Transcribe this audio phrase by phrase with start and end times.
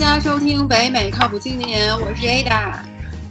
[0.00, 2.72] 家收听北美靠谱青年，我是 Ada，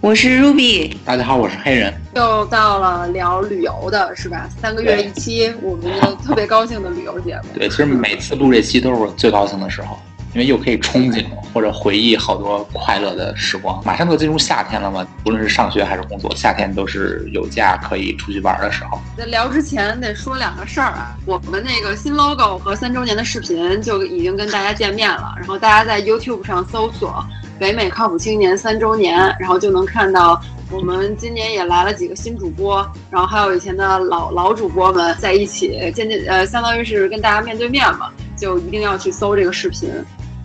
[0.01, 0.95] 我是 Ruby。
[1.03, 1.91] 大家好，我是黑人。
[2.13, 4.47] 又到了聊旅游的是吧？
[4.61, 7.49] 三个月一期，我们的特别高兴的旅游节目。
[7.55, 9.97] 对，其实每次录这期都是我最高兴的时候。
[10.33, 18.99] 因为又可以憧憬或者回忆好多快乐的时光，马上就进入夏天了嘛，不论是上学还是工作，夏天都是有假可以出去玩的时候。
[19.17, 27.25] 在聊之前得说两个事儿啊，我们那个新 logo 和三周年的视频就已经跟大家见面了，然后大家在 YouTube 上搜索
[27.57, 39.89] “北美靠谱青年三周年”，然后就能看到我们今年也来了几个新主播，然后还有以前的老老主播们在一起，渐渐呃，相当于是跟大家面对面嘛，就一定要去搜这个视频。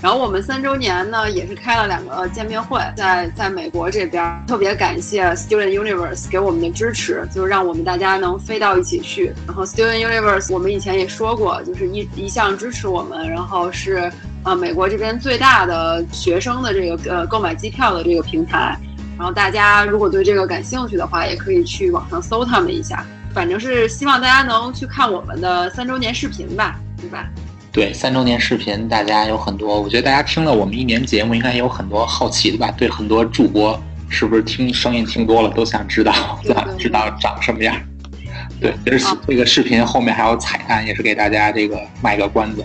[0.05, 9.33] 然后我们三周年呢，也是开了两个见面会，在在美国这边，特别感谢 Student Universe 给我们的支持，就是让我们大家能飞到一起去。
[9.47, 14.13] 然后 Student Universe 我们以前也说过，就是一一向支持我们，然后是
[14.43, 18.79] 呃美国这边最大的学生的这个呃购买机票的这个平台。
[19.17, 23.03] 然后大家如果对这个感兴趣的话，也可以去网上搜他们一下。
[23.33, 27.27] 反正是希望大家能去看我们的三周年视频吧，对吧？
[27.75, 32.71] 对三周年视频，大家有很多，我觉得大家听了我们一年节目，应该有很多好奇的吧？
[32.79, 33.77] 对很多主播，
[34.09, 36.13] 是不是听声音听多了，都想知道，
[36.47, 37.75] 想知道长什么样？
[38.61, 42.65] 对，其实这个视频后面还有彩蛋，也是给大家这个卖个关子。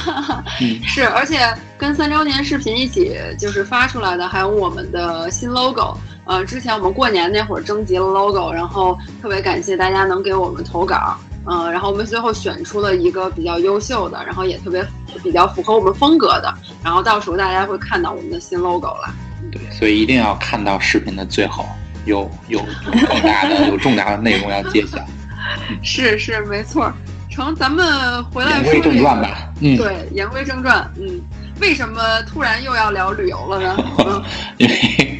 [0.82, 1.38] 是，而且
[1.76, 5.94] 跟三周年视频一起就是发出来的，还有我们的新 logo。
[6.24, 11.18] 呃，之前我们过年那会儿征集了 logo，然后特别感谢大家能给我们投稿。
[11.46, 14.86] 嗯，然后我们最后选出了一个比较优秀的，然后也特别
[15.22, 19.14] 比较符合我们风格的，然后到时候大家会看到我们的新 logo 了。
[19.50, 21.66] 对，所以一定要看到视频的最后，
[22.04, 22.60] 有有
[23.08, 24.98] 更大的、有重大的内容要揭晓。
[25.82, 26.92] 是是，没错。
[27.28, 29.50] 成，咱们回来言归正传吧。
[29.60, 30.88] 嗯，对，言归正传。
[31.00, 31.20] 嗯，
[31.60, 33.76] 为什么突然又要聊旅游了呢？
[34.58, 35.11] 因为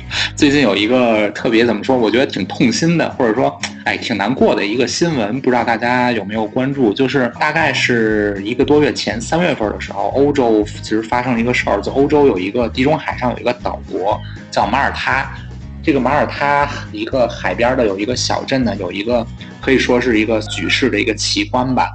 [0.42, 3.56] 最近有一个特别怎么说，我觉得挺痛心的，或者说。
[3.84, 6.92] 哎，挺难过的一个新闻，不知道大家有没有关注？
[6.92, 14.20] 就是大概是一个多月前，三月份的时候，欧洲其实发生了一个事儿，就欧洲有一个地中海上有一个岛国
[14.50, 15.32] 叫马耳他，
[15.80, 19.24] 这个马耳他一个海边的有一个小镇呢，有一个
[19.60, 21.88] 可以说是一个举世的一个奇观吧。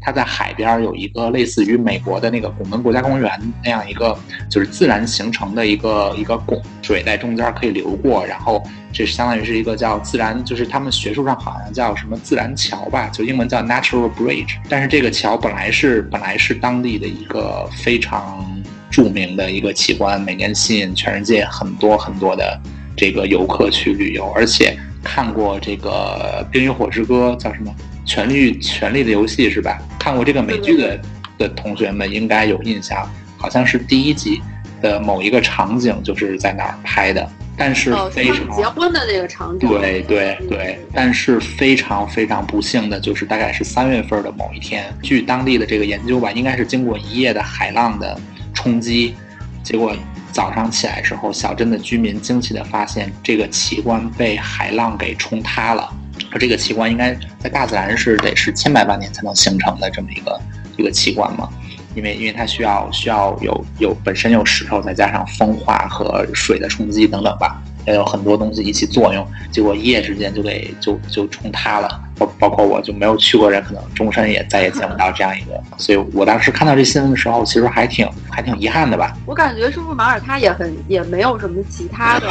[0.00, 3.30] 它在海边有一个类似于美国的那个拱门国家公园
[3.62, 4.16] 那样一个，
[4.48, 8.62] 就是自然形成的一个一个拱，水在中间可以流过，然后
[8.92, 14.56] 这相当于是一个叫自然，就是他们学术上好像叫什么自然桥吧，就英文叫 natural bridge。
[14.68, 18.44] 但是这个桥本来是本来是当地的一个非常
[18.90, 22.58] 著名的一个奇观，每年吸引全世界很多很多的
[22.96, 27.74] 这个游客去旅游，而且看过这个《冰与火之歌》叫什么？
[28.10, 29.80] 权力权力的游戏是吧？
[29.96, 31.00] 看过这个美剧的
[31.38, 34.42] 的同学们应该有印象，好像是第一集
[34.82, 39.68] 的某一个场景就是在那儿拍的，但是非常结婚的那个场景。
[39.68, 48.20] 对对对，但是非常非常不幸的就是大概是三月份的某一天，据当地的这个研究吧，应该是经过一夜的海浪的
[48.52, 49.14] 冲击，
[49.62, 49.94] 结果
[50.32, 55.88] 早上起来时候，小镇的居民惊奇的发现这个奇观被海浪给冲塌了。
[56.32, 60.40] 而这个奇观应该在大自然是得是千百万年才能形成的这么一个
[60.76, 61.48] 一个奇观嘛？
[61.96, 72.00] 因为因为它需要需要有有本身有石头，再加上风化和水的冲击等等吧，要有很多东西一起作用，结果一夜之间就给就就冲塌了。
[72.16, 75.60] 包包括我就没有去过人，可能终身也再也见不到这样一个。
[75.78, 79.16] 所以我当时看到这新闻的时候，其实还挺还挺遗憾的吧。
[79.26, 82.28] 我感觉是不是马耳他也很也没有什么其他的，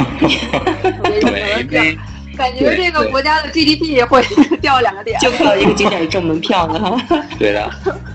[1.70, 1.98] 对。
[2.40, 4.24] 感觉这个国家的 GDP 会
[4.62, 7.02] 掉两个点，就靠一个景点挣门票呢哈。
[7.38, 7.70] 对的，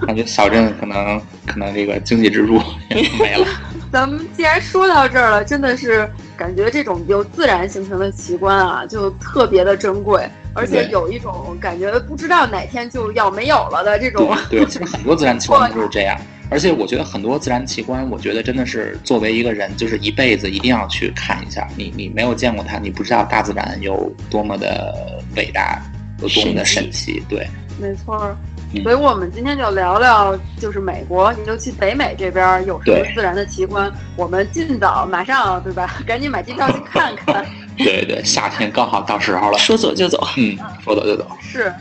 [0.06, 2.58] 感觉小镇可能可能这个经济支柱
[2.88, 3.46] 也没了。
[3.92, 14.34] 咱们既然说到这儿了，真的是感觉这种由自然形成的奇观啊，就特别的珍贵，而且有一种感觉不知道哪天就要没有了的这种。
[14.48, 16.18] 对，其实很多自然奇观都是这样。
[16.50, 21.66] 而且我觉得很多自然奇观，我觉得真的是作为一个人，就是一辈子一定要去看一下。
[21.76, 24.94] 你你没有见过它，你不知道大自然有多么的
[25.36, 25.80] 伟大，
[26.20, 27.22] 有多么的神奇。
[27.28, 27.48] 对，
[27.80, 28.36] 没错。
[28.82, 35.98] 所以我们今天就聊聊，就是美国，尤其北美这边有什么自然的奇观，我们尽早马上，对吧？
[36.04, 37.46] 赶紧买机票去看看。
[37.76, 40.26] 对对，夏天刚好到时候了， 说走就走。
[40.36, 41.26] 嗯，说走就走。
[41.40, 41.72] 是。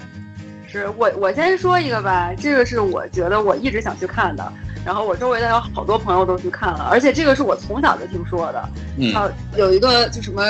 [0.80, 4.52] 是我我先说一个吧，这个是我觉得我一直想去看的，
[4.84, 9.14] 然后我周围的有好多朋友都去看了，而且这个是我从小就听说的，嗯，
[9.56, 10.44] 有一个就什么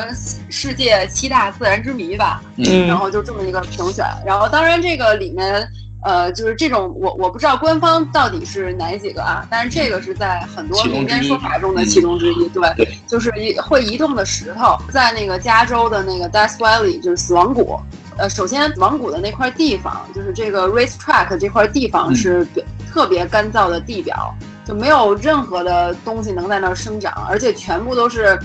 [0.49, 5.67] 世界七大自然之谜吧，嗯，然后就这么一个评选，然后当然这个里面
[6.03, 12.49] 呃，就是这种我我不知道官方到底是哪几个啊，但是这个是在很多民间说法中的其中之一。
[12.49, 17.79] 对，对就是一会移动的石头，在那个加州的那个 Death Valley，就是死亡谷。
[18.18, 22.48] 呃，首先死亡谷的那块地方，就是这个 race track 这块地方是
[22.92, 24.33] 特别干燥的地表，
[24.65, 28.39] 就没有任何的东西能在那儿生长，而且全部都是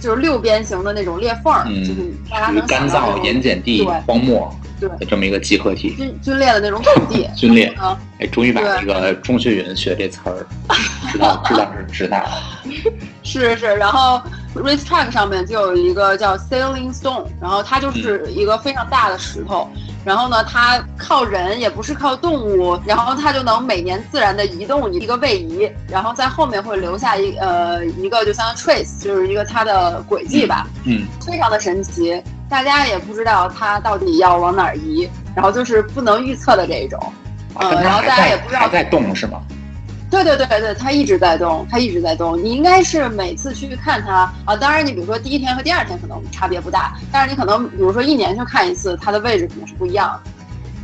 [0.00, 1.52] 就是六边形的那种裂缝
[1.84, 4.52] 就是大家能干燥、盐碱地、荒漠
[4.88, 4.98] 对。
[4.98, 5.94] 的这么一个集合体。
[5.94, 7.28] 军军裂的那种土地。
[7.36, 7.98] 军裂，啊。
[8.18, 10.46] 哎，终于把对那个钟学云学这词儿
[11.10, 12.18] 知道知道是知道。
[12.18, 12.30] 了。
[13.22, 14.20] 是是，然后
[14.54, 19.68] racetrack 上面就有一个叫 sailing stone，然后它就是一个非常大的石头，
[20.04, 32.22] 然后呢，它靠人也不是靠动物，然后它就能每年自然的移动一个位移，然后在后面会留下一呃一个就像 trace，就是一个它的轨迹吧，嗯，非常的神奇，
[32.52, 37.00] 大家也不知道它到底要往哪儿移，然后就是不能预测的这一种，
[37.54, 39.40] 呃，然后大家也不知道还在动是吗？
[40.10, 42.36] 对对对对，它一直在动，它一直在动。
[42.36, 50.30] 你应该是每次去看它啊，当然你比如说第一天和第二天可能差别不大，但是你可能比如说一年去看一次，它的位置可能是不一样的。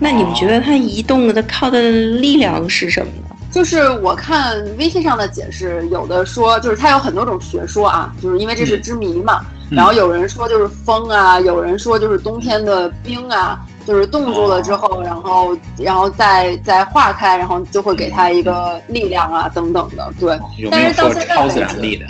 [0.01, 3.28] 那你们觉得它移动的靠的力量是什么呢？
[3.51, 9.41] 就是我看微信上的解释，有的说就是它有很多种学说啊，就是因为这是之谜嘛。
[9.41, 20.11] 嗯然后有人说就是风啊，有人说就是冬天的冰啊，就是冻住了之后，然后然后再再化开，然后就会给它一个力量啊等等的。
[20.19, 22.07] 对，有没但有说是到现在超自为止然力的？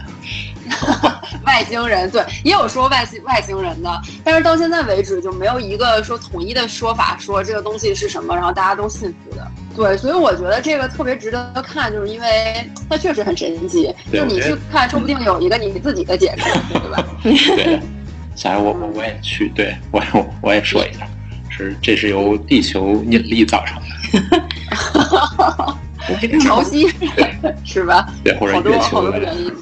[1.44, 9.46] 外星人对，也有说外星外星人的，但是到现在为止就没有一个说统一的说法，说这个东西是什么，然后大家都信服的。
[9.76, 13.94] 对，所以我觉得这个特别值得看，就是因为它确实很神奇。
[14.12, 16.44] 就你去看，说不定有一个你自己的解释，
[16.80, 17.04] 对吧？
[17.22, 17.80] 对的，
[18.34, 21.06] 下来我我我也去，对我我我也说一下，
[21.48, 23.80] 是这是由地球引力造成
[24.30, 24.48] 的，
[26.40, 26.90] 潮汐
[27.64, 28.08] 是吧？
[28.24, 29.54] 对，或者好多球的多原因。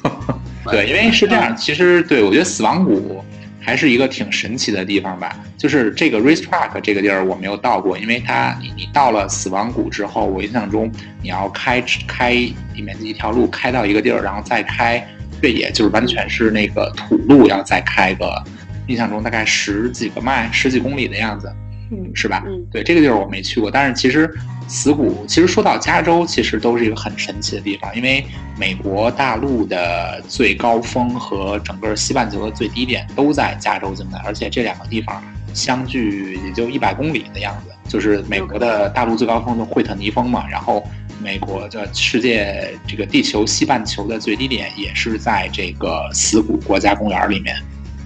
[0.71, 3.25] 对，因为是这样，其实对我觉得死亡谷
[3.61, 5.37] 还是一个挺神奇的地方吧。
[5.57, 10.91] 就是这个 racetrack 这个地儿我没有到过，因为它你你到了死亡谷之后，我印象中
[11.23, 15.05] 你要开开里面的一条路开到一个地儿，然后再开
[15.43, 18.43] 越野，就是完全是那个土路，要再开个
[18.87, 21.53] 印象中大概十几个迈、十几公里的样子。
[21.91, 22.43] 嗯是吧？
[22.47, 24.33] 嗯对，这个地儿我没去过，但是其实
[24.69, 28.25] 死谷，其实说到加州，其实都是一个很神奇的地方，因为
[28.59, 35.23] 美国大陆的最高峰和整个西半球的最低点都在加州境内，而且这两个地方
[35.55, 37.73] 相距也就一百公里的样子。
[37.89, 40.83] 就是美国的大陆最高峰就惠特尼峰嘛，然后
[41.23, 47.55] 美国的世界这个地球西半球的最低点也是在这个死谷国家公园里面，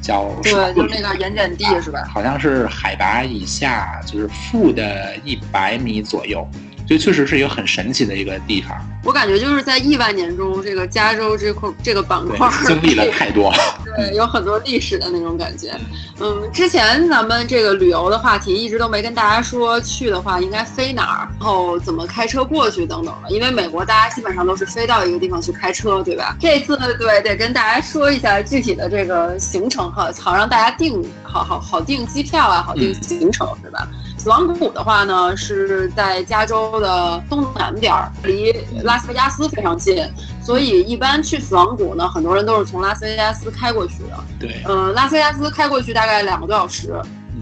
[0.00, 2.04] 叫对，就是那个盐碱地是吧？
[2.12, 6.46] 好像是海拔以下就是负的一百米左右，
[6.90, 8.76] 就确实是一个很神奇的一个地方。
[9.04, 13.54] 我感觉就是在亿万年中，这个加州这块这个板块儿，经历了 太多。
[13.84, 15.70] 对，有很多历史的那种感觉。
[16.18, 23.30] 嗯，之前咱们这个旅游的话题一直都没跟大家说去的话应该飞哪儿，然后怎么开车过去等等的。
[23.30, 26.36] 因为美国大家基本上都是飞到一个地方去开车，对吧？
[26.40, 33.86] 这次对得跟大家说一下具体的这个行程哈，好让大家订好好好订机票啊，好订行程，对吧？
[34.20, 38.52] 死亡谷的话呢，是在加州的东南边儿，离
[38.82, 40.06] 拉斯维加斯非常近，
[40.42, 44.18] 所以一般去死亡谷呢，很多人都是从拉斯维加斯开过去的。
[44.38, 46.94] 对，嗯，拉斯维加斯开过去大概两个多小时，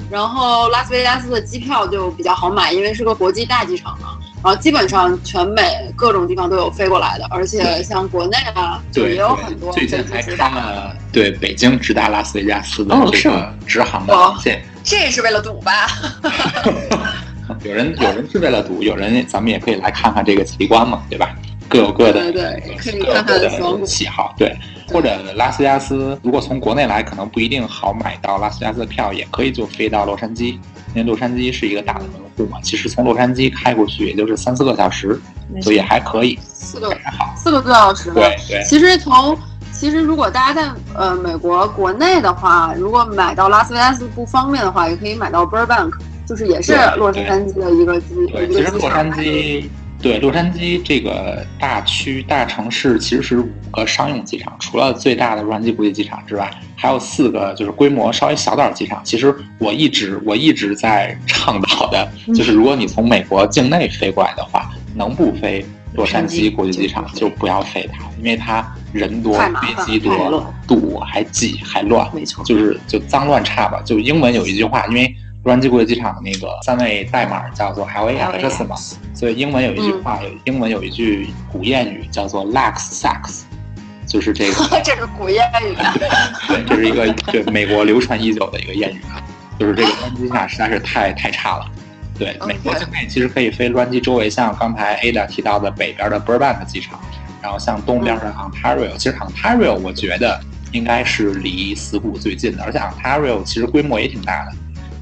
[0.08, 4.11] 然后拉斯维加斯的机票就比较好买，因为是个国际大机场嘛。
[4.42, 5.62] 然后基本上全美
[5.97, 10.37] 各种地方都有飞过来的，而且像国内啊，就对也有很多最近还开。
[10.37, 14.62] 了对北京直达拉斯维加斯的这个直航的航线。
[14.85, 15.88] 这是为了赌吧？
[17.64, 21.35] 有人有人是为了赌，有人咱们也可以来看看这个奇观嘛，对吧？
[21.68, 23.87] 各有各的对对，可以各有看各看死亡谷的。
[23.87, 24.57] 喜好，对。
[24.92, 30.52] 或者拉斯维加斯，如果从国内来，可能不一定好买到拉斯维加斯的票，也可以就飞到洛杉矶，
[30.95, 32.59] 因为洛杉矶是一个大的门户嘛。
[32.62, 35.21] 其实从洛杉矶开过去也就是三四个小时，
[35.61, 37.35] 所以也还可以，四个还好。
[37.37, 38.14] 四个多小时呢。
[38.16, 39.37] 对对其实从
[39.73, 45.92] 其实如果大家在呃美国国内的话，如果买到拉斯维加斯不方便的话，也可以买到 Burbank，
[46.26, 49.25] 就是也是洛杉矶的一个机对，一其实洛个机场杉。
[49.25, 49.68] 矶，
[50.00, 59.00] 对洛杉矶这个大区大城市其实是五个商用机场，除了最大的洛杉矶国际机场之外，还有四个就是规模稍微小点儿的机场。
[59.05, 65.64] 其实我一直我一直在倡导的，就是如果你从美国境内飞过来的话，能不飞
[65.95, 73.83] 洛杉矶国际机场就不要飞它，因为它人多飞机多、堵还挤还乱，没错就是就脏乱差吧。
[73.85, 75.12] 就英文有一句话，因为
[75.49, 78.76] 洛杉矶国际机场的那个三位代码叫做 LAX 嘛，
[79.14, 83.45] 所以英文有一句话，有英文有一句古谚语叫做 Lax Sucks，
[84.07, 85.33] 就是这个， 这是古谚
[85.67, 85.95] 语啊。
[86.47, 89.00] 对，这是一个对美国流传已久的一个谚语，
[89.59, 91.64] 就是这个洛杉矶机场实在是太太差了。
[92.19, 97.00] 对，美国境内其实可以飞洛杉矶周围，像刚才 Ada 提到的北边的 Burbank 机场，
[97.40, 100.38] 然后像东边的 Ontario，其实 Ontario 我觉得
[100.73, 104.52] 应该是离死谷最近的，而且 Ontario 其实规模也挺大的。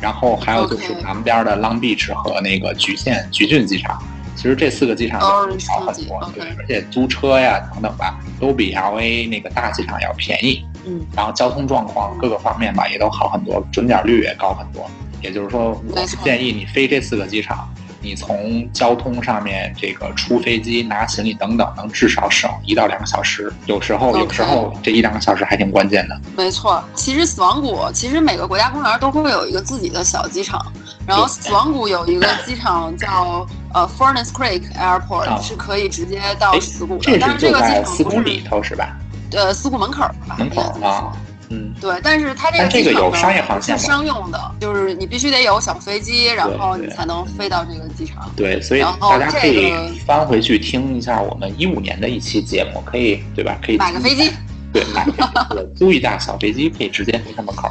[0.06, 4.00] 然后还有就是南边的 Long Beach 和那个橘县橘郡机场，
[4.36, 10.64] 其实这四个机场都少很多，对，而且租车呀等等吧，都比 LA 那个大机场要便宜。
[10.84, 14.88] 嗯，然后交通状况各个方面吧也都好很多，准点率也高很多。
[15.22, 17.68] 也就是说，我是建议你飞这四个机场，
[18.00, 23.52] 你从交通上面这个出飞机、拿行李等等，能至少省一到两个小时。
[23.66, 26.20] 有时候，有时候这一两个小时还挺关键的。
[26.36, 30.64] 没错，其实死亡谷，其实每个国家公园都会有一个自己的小机场。
[31.06, 37.16] 然后死亡谷有一个机场叫呃 Furnace Creek Airport，是可以直接到死谷的。
[37.20, 38.96] 但是这个机场死谷里头是吧？
[39.32, 40.36] 呃，死谷门口吧。
[40.38, 41.12] 门口啊。
[41.50, 48.30] 嗯，对，但是它这个这个有商业航线是商用的，就是你必须得有小飞机，然后你才能飞到这个机场。
[48.36, 49.72] 对，所以大家可以
[50.04, 53.56] 翻回去听一下我们一五年的一期节目，可以对吧？
[53.64, 54.30] 可以买个飞机，
[54.72, 55.04] 对，买
[55.50, 57.70] 个租一架小飞机，可以直接飞他门口。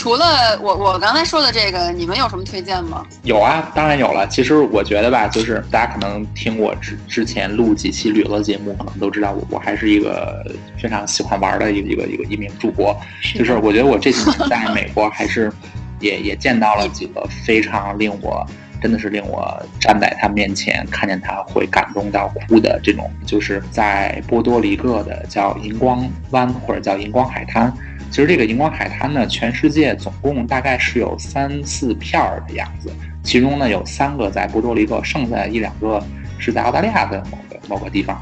[0.00, 3.04] 除了我我刚才说的这个，你们有什么推荐吗？
[3.22, 4.26] 有啊，当然有了。
[4.28, 10.42] 其实我觉得吧，就是大家可能听我之之前录几期旅游节目，可能都知道我我还是一个
[10.80, 12.98] 非常喜欢玩的一个一个一个一名主播。
[13.34, 15.52] 就是我觉得我这几年在美国还是
[16.00, 18.42] 也也见到了几个非常令我
[18.80, 27.70] 真的是令我站在他面前看见他会感动到哭的这种，就是在波多黎各的叫荧光湾或者叫荧光海滩。
[28.10, 36.04] 其实这个荧光海滩呢，全世界总共大概是有三四片儿的样子，其中呢有三个在波多黎各，剩下一两个
[36.38, 38.20] 是在澳大利亚的某个某个地方。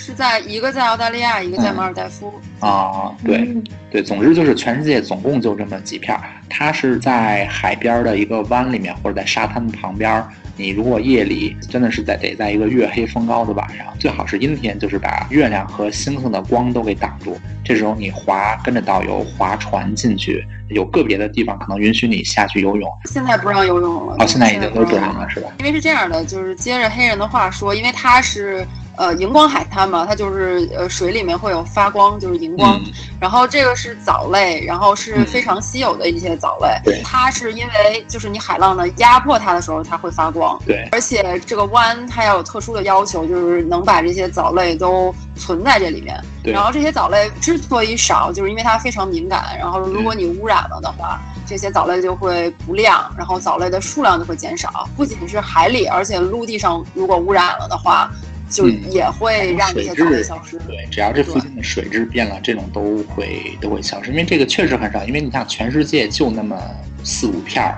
[0.00, 2.32] 是在一个在澳大利亚，一个在马尔代夫。
[2.58, 3.54] 啊，对
[3.90, 6.22] 对，总之就是全世界总共就这么几片儿。
[6.48, 10.24] 它是在海边的一个湾里面，或者在沙滩旁边。
[10.56, 17.38] 你如果夜里真的是在得在一个月黑风高的晚上，最好是阴天，就是把月亮和星星的光都给挡住。
[17.62, 22.90] 这时候你划跟着导游划船进去，有个别的地方可能允许你下去游泳。
[23.04, 24.16] 现在不让游泳了。
[24.18, 25.50] 哦，现在已经都不让了，是吧？
[25.58, 28.66] 因为是这样的，就是接着黑人的话说，因为他是。
[29.00, 32.78] 呃，荧光海滩嘛，它就是呃水里面会有发光，就是荧光。
[33.18, 37.00] 然后这个是藻类，然后是非常稀有的一些藻类。
[37.02, 40.60] 它是因为就是你海浪呢压迫它的时候，它会发光。
[40.66, 46.22] 对，而且这个湾它要有特殊的要求，就是能把这些藻类都存在这里面。
[46.42, 46.52] 对。
[46.52, 49.56] 然后这些藻类之所以少，就是因为它非常敏感。
[49.58, 54.86] 然后如果你污染了的话，这些藻类就会不亮，然后藻类的数量就会减少。
[54.94, 58.10] 不仅是海里，而且陆地上如果污染了的话。
[58.50, 60.58] 就也会让这些藻类消失。
[60.66, 64.10] 对，只要这附近的水质变了，这种都会都会消失。
[64.10, 66.60] 因为这个确实很少，因为你像全世界就那么
[67.04, 67.72] 四五片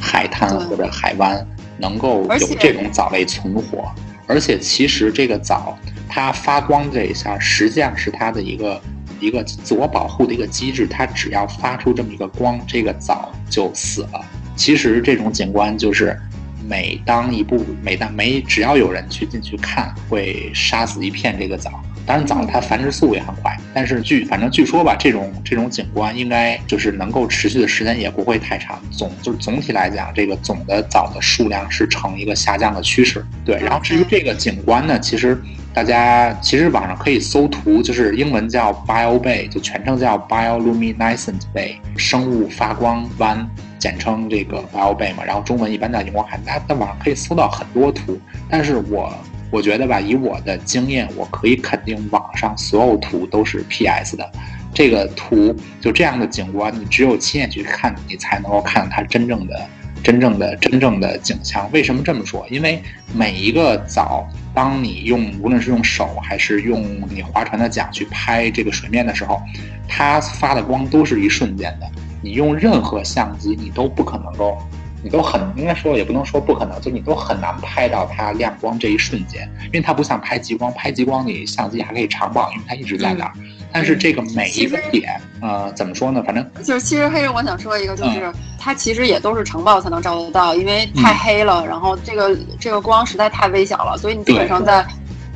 [0.00, 3.92] 海滩或者海湾能够有这种藻类存活。
[4.26, 5.78] 而且其实这个藻
[6.08, 8.80] 它发光这一下，实际上是它的一个
[9.20, 10.86] 一个自我保护的一个机制。
[10.86, 14.24] 它只要发出这么一个光，这个藻就死了。
[14.56, 16.18] 其实这种景观就是。
[16.66, 21.82] 每当一部，每当每只要有人去进去看，会杀死一片这个枣。
[22.06, 28.78] 当然，藻它繁殖速度也很快，但是据反正据说吧，这种这种景观应该就是能够持续的时间也不会太长。
[28.90, 33.24] 总就是总体来讲，这个总的藻的数量是呈一个下降的趋势。
[33.44, 35.40] 对，然后至于这个景观呢，其实
[35.72, 43.48] 大家其实网上可以搜图，就是英文叫 Bio Bay，就全称叫 Bioluminescent Bay，生物发光湾。
[43.76, 46.58] 简称这个 Bio Bay 嘛，然后中文一般叫荧光海滩。
[46.66, 48.18] 在网上可以搜到很多图，
[48.48, 49.12] 但是我
[49.54, 54.28] 我觉得吧，以我的经验，我可以肯定网上所有图都是 PS 的。
[54.74, 59.64] 这个图就这样的景观，你只有亲眼去看，你才能够看到它真正的、
[60.02, 61.70] 真正的、真正的景象。
[61.70, 62.44] 为什么这么说？
[62.50, 62.82] 因为
[63.14, 69.40] 每一个藻，当你用无论是用手还是用你划船的桨去拍这个水面的时候，
[69.86, 71.88] 它发的光都是一瞬间的。
[72.20, 74.58] 你用任何相机，你都不可能够，
[75.04, 83.32] 你都很应该说也不能说不可能，就你都很难拍到它亮光这一瞬间，因为它不像拍极光，拍极光你相机还可以长曝，因为它一直在那儿。
[83.70, 86.22] 但是这个每一个点，呃，怎么说呢？
[86.24, 94.86] 反正就是其实黑人，我想说一个，就是它其实也都是长曝才能照得到，因为太黑了，然后这个这个光实在太微小了，所以你基本上在。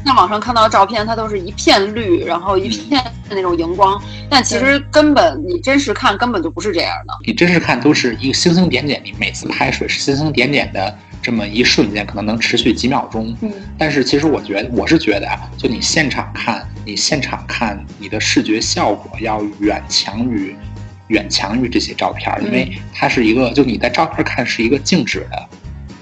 [0.08, 2.98] 在网上看到的照片，它都是一片绿，然后一片
[3.28, 7.12] 那种荧光，但其实根本你真实看根本就不是这样的。
[7.26, 13.36] 你真实看都是一个星星点点，你每次拍水是星星点点的这么一瞬间，可能能持续几秒钟。
[13.42, 20.56] 嗯，但是其实我觉得，我是觉得啊，就你现场看，你现场看，你的视觉效果要远强于
[21.08, 25.46] 远强于这些照片儿，因为它是一个，就你在照片看是一个静止的，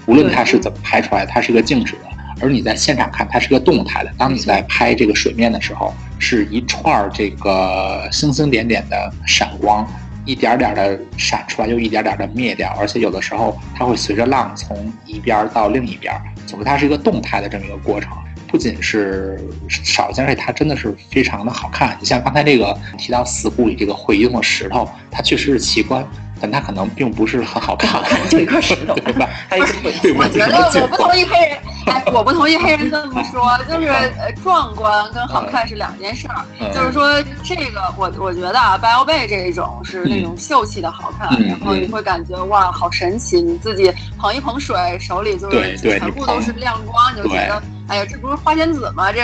[0.05, 2.16] 无论它是怎么拍出来，它是一个静止的。
[2.39, 4.11] 而你在现场看，它是个动态的。
[4.17, 9.87] 当你在拍这个水面的时候，是一串儿这个星星点点的闪光，
[10.25, 12.75] 一点点的闪出来，又一点点的灭掉。
[12.79, 16.13] 而且有的时候，它会随着浪从一边到另一边，
[16.45, 18.11] 总之它是一个动态的这么一个过程。
[18.49, 21.97] 不仅是少见，而且它真的是非常的好看。
[21.99, 26.05] 你像刚才这个提到死谷里这个会移动的石头，它确实是奇观。
[26.39, 29.27] 但它可能并不是很好看， 就一块石头，对吧？
[29.49, 29.69] 还有一
[30.01, 36.45] 对我觉得我不同意黑人，哎，我不同意黑人这么说， 就是呃，壮观跟好看是两件事儿。
[36.73, 43.41] 就是说，这个我我觉得啊，Bio Bay 这种是那种秀气的好看，然后你会感觉哇，好神奇！
[43.41, 49.11] 你自己捧一捧水，手里就是全部都是亮光，你就觉得哎呀，这不是花仙子吗？
[49.11, 49.21] 这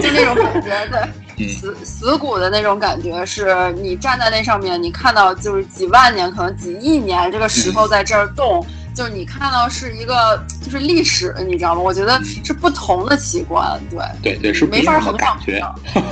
[0.00, 1.00] 就那种感觉，对。
[1.48, 11.80] 死死谷的那种感觉，是你站在那上面，你看到就是几万年，可能几亿年，这个石头在这儿动，就是你看到是一个就是历史，你知道吗？
[11.80, 14.00] 我觉得是不同的奇观，对。
[14.22, 15.62] 对对，是没法衡感觉，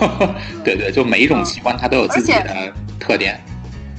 [0.64, 3.40] 对对，就每一种奇观它都有自己的特点。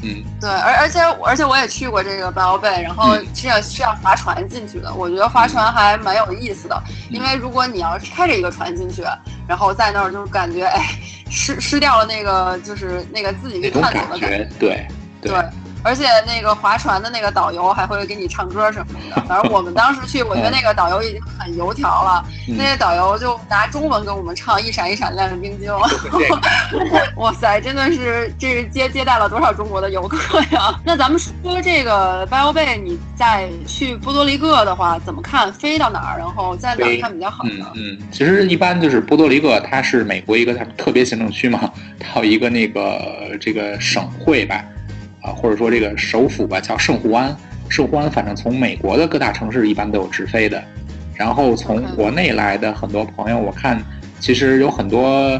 [0.03, 4.93] 嗯，对，而而且而且我也去过这个白鳌贝，然后是要是要划船进去的。
[4.93, 9.03] 我觉得划船还蛮有意思的，因为如果你要是开着一个船进去，
[9.47, 10.97] 然后在那儿就感觉哎，
[11.29, 14.87] 失失掉了那个就是那个自己去探索的感觉，对
[15.21, 15.33] 对。
[15.83, 19.21] 而且那个划船的那个导游还会给你唱歌什么的。
[19.27, 22.23] 反正我们当时去，我觉得那个导游已经很油条了。
[22.47, 25.71] 那些导游就拿中文给我们唱《一闪一闪亮的冰晶》。
[27.17, 30.79] 哇塞，真的是这是接接待了多少中国的游客呀？
[30.83, 35.51] 那咱们说这个 Bio Bay，你在去波多黎各的话，怎么看？
[35.53, 36.17] 飞到哪儿？
[36.17, 37.65] 然后在哪儿看比较好呢？
[37.75, 44.63] 嗯，其实一般就是波多黎各，它是美国一个特别行政区嘛，它有一个那个这个省会吧。
[45.21, 47.35] 啊，或者说这个首府吧，叫圣胡安。
[47.69, 50.61] 圣胡安，反正从美国的各大城市一般都有直飞的。
[51.15, 53.81] 然后从国内来的很多朋友，我看
[54.19, 55.39] 其实有很多，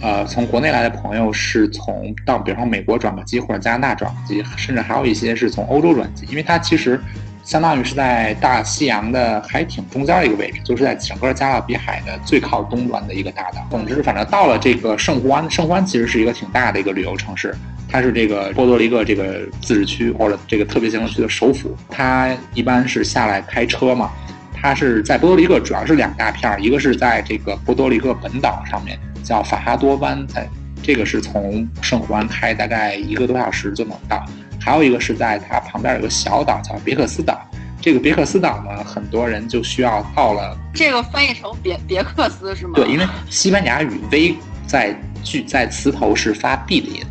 [0.00, 7.00] 呃，从国内来的朋友是从到，比方说美国转个机或者加拿大转个机，甚至还有一些是从欧洲转机，因为它其实
[7.42, 13.66] 相当于是在大西洋的还挺中间的一个位置，就是在整个加勒比海的最靠东端的一个大岛。
[13.70, 17.56] 总之，反正到了这个圣胡安，圣胡安其实是一个挺大的一个旅游城市。
[17.92, 24.10] 它是这个波多黎各这个自治区或者这个特别行政区的首府，它一般是下来开车嘛。
[24.54, 30.48] 它是在波多黎各主要是两大片儿，一个是在这个波多黎各本岛上面叫法哈多湾，在
[30.82, 34.24] 这个是从圣胡安开大概一个多小时就能到，
[34.58, 37.46] 还有一个是在它旁边有个小岛叫别克斯岛。
[37.78, 40.56] 这个别克斯岛呢，很多人就需要到了。
[40.72, 42.72] 这个翻译成别别克斯是吗？
[42.76, 47.04] 对，因为西班牙语 v 在句在词头是发 b 的音。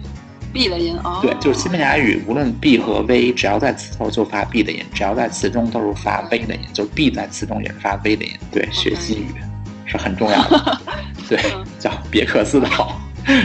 [0.51, 8.31] B 的音啊，对，就是西班牙语，无论 b 和 v，只要在词头就发 b 的音，只要在词中都是发 v 的音，就 b 在词中也是发 v 的音。
[8.51, 9.27] 对，学西语
[9.85, 10.81] 是很重要的。
[11.29, 11.39] 对，
[11.79, 12.99] 叫别克斯岛，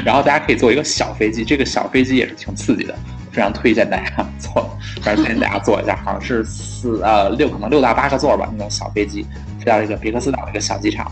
[0.04, 2.94] 然后大家可以坐一个小飞机，这个小飞机也是挺刺激的，
[3.30, 9.24] 非常推荐大家坐，非常推荐大家坐一下，好像是四呃六，可能六到八个座吧，那种小飞机
[9.60, 11.10] 飞到一个别克斯岛的一个小机场。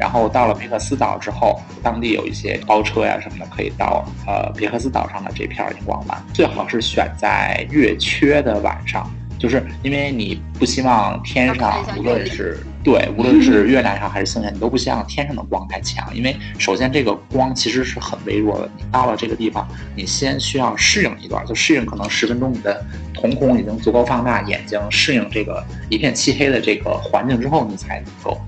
[0.00, 6.18] 然后到了别克斯岛之后，当地有一些包车呀什么的，可以到呃别克斯岛上的这片荧光湾。
[6.32, 9.08] 最好是选在月缺的晚上，
[9.38, 16.08] 就是因为你不希望天上无论是对，无论是月亮上还是星星，你都不希望天上的光太强。
[16.16, 22.82] 因为首先这个光其实是很微弱的，你到了这个地方，你先需要适应一段，就适应可能十分钟，你的
[23.12, 28.40] 瞳孔已经足够放大，眼睛适应这个一片漆黑的这个环境之后，你才能够。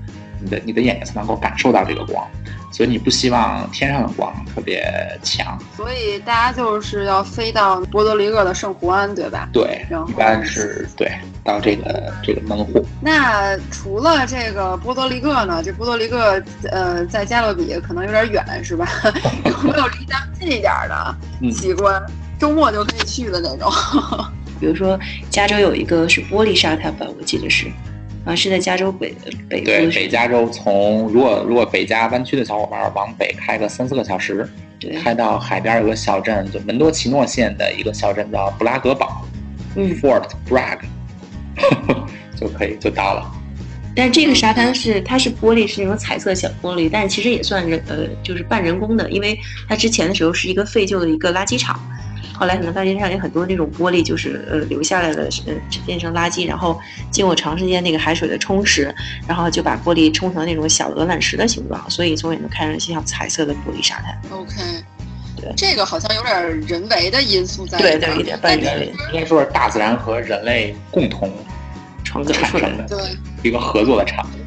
[0.43, 2.27] 你的你的眼睛才能够感受到这个光，
[2.71, 4.83] 所以你不希望天上的光特别
[5.23, 5.57] 强。
[5.77, 9.47] 所以大家就是要飞到波多黎各的圣胡安，对吧？
[9.53, 11.11] 对，一般是对
[11.43, 12.85] 到这个这个门户。
[13.01, 15.61] 那除了这个波多黎各呢？
[15.63, 18.87] 这波多黎各呃，在加勒比可能有点远，是吧？
[19.45, 21.15] 有没有离咱们近一点的
[21.51, 22.01] 奇观？
[22.39, 23.71] 周末就可以去的那种？
[24.59, 27.67] 比如说加州有一个是玻璃沙滩吧，我记得是。
[28.25, 29.13] 啊，是在加州北
[29.49, 34.49] 北对北加州，从如果如果北加湾区的小伙伴往北开个三四个小时，
[35.03, 39.25] 开到海边有个小镇，就门多奇诺县的一个小镇叫布拉格堡，
[39.75, 40.79] 嗯，Fort Bragg，
[42.39, 43.29] 就可以就到了。
[43.95, 49.37] 但是这个沙滩是它是玻璃，是那种彩色小玻璃，但其实也算人呃就是半人工的，因为
[49.69, 51.79] 它之前的时候是一个废旧的一个垃圾场，
[52.33, 55.53] 后来可能大街上有很多那种玻璃就是呃留下来的呃
[55.85, 56.79] 变成垃圾，然后
[57.11, 58.93] 经过长时间那个海水的冲蚀，
[59.27, 64.17] 然后就把玻璃冲成那种小鹅卵石的形状，所以从远处看上去像彩色的玻璃沙滩。
[64.31, 64.51] OK，
[65.35, 67.99] 对这个好像有点人为的因素在里边。
[67.99, 71.31] 对对，一点半人为应该说是大自然和人类共同
[72.03, 72.87] 创造产出来的。
[72.87, 73.05] 生的
[73.41, 74.42] 对，一个合作的产物。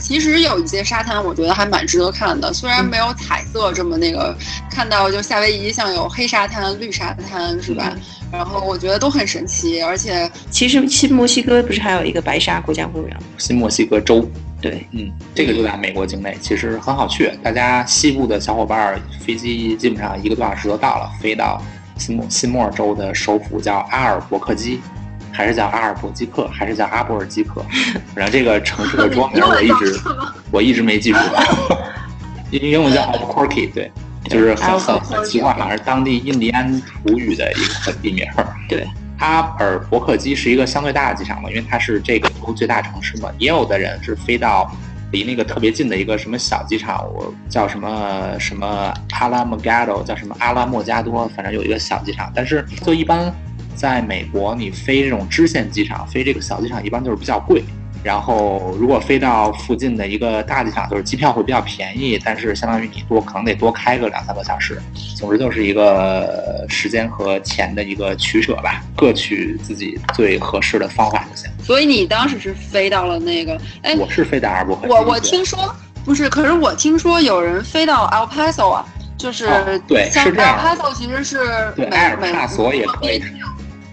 [0.00, 2.52] 其实有一些沙滩，我觉得还蛮值得看的。
[2.52, 4.36] 虽然没有彩色这么那个，
[4.70, 7.96] 看到就夏威夷像有黑沙滩、绿沙滩是吧？
[8.32, 13.22] 然后我觉得都很神奇，而且其实新墨西哥不是还有一个白沙国家公园吗？
[13.38, 14.24] 新墨西哥州，
[14.60, 17.32] 对，嗯，这个就在美国境内，其实很好去。
[17.42, 21.60] 大家西部的小伙伴儿，飞机基本上一个多小时就到了，飞到
[21.96, 24.80] 新墨新墨州的首府叫阿尔伯克基，
[25.40, 27.64] 还是叫阿尔伯基克，还是叫阿波尔基克？
[28.14, 30.00] 反正这个城市的中文名我一直
[30.50, 31.18] 我一直没记住，
[32.52, 33.90] 英英文叫 Albuquerque，对，
[34.24, 38.46] 就是很很很奇怪，好像是当地印第安土语的一个本地名儿。
[38.68, 38.86] 对，
[39.18, 43.30] 阿尔伯克基是一个相对大的机场嘛，因为它是这个州最大城市嘛。
[43.38, 44.70] 也有的人是飞到
[45.10, 52.30] 离那个特别近的一个什么小机场，我叫什么什么阿拉莫加多，叫什么阿拉莫加多，反正有一个小机场。
[52.34, 53.32] 但是就一般
[53.74, 57.62] 在美国，你飞这种支线机场，飞这个小机场一般就是比较贵。
[58.02, 64.80] 然后，如果飞到附近的一个大机场，就是机票会比较便宜，但是相当于你多可能得多开个两三个小时。
[65.18, 71.50] 总之就是一个时间和钱的一个取舍吧，各取自己最合适的方法就行。
[71.62, 75.70] 所以你当时是飞到了那个，哎，我是飞到阿尔伯克，我我听说
[76.02, 78.86] 不是，可是我听说有人飞到 El Paso 啊，
[79.18, 83.22] 就是、哦对像是这样 El Paso 其实是对美美埃尔帕索也可以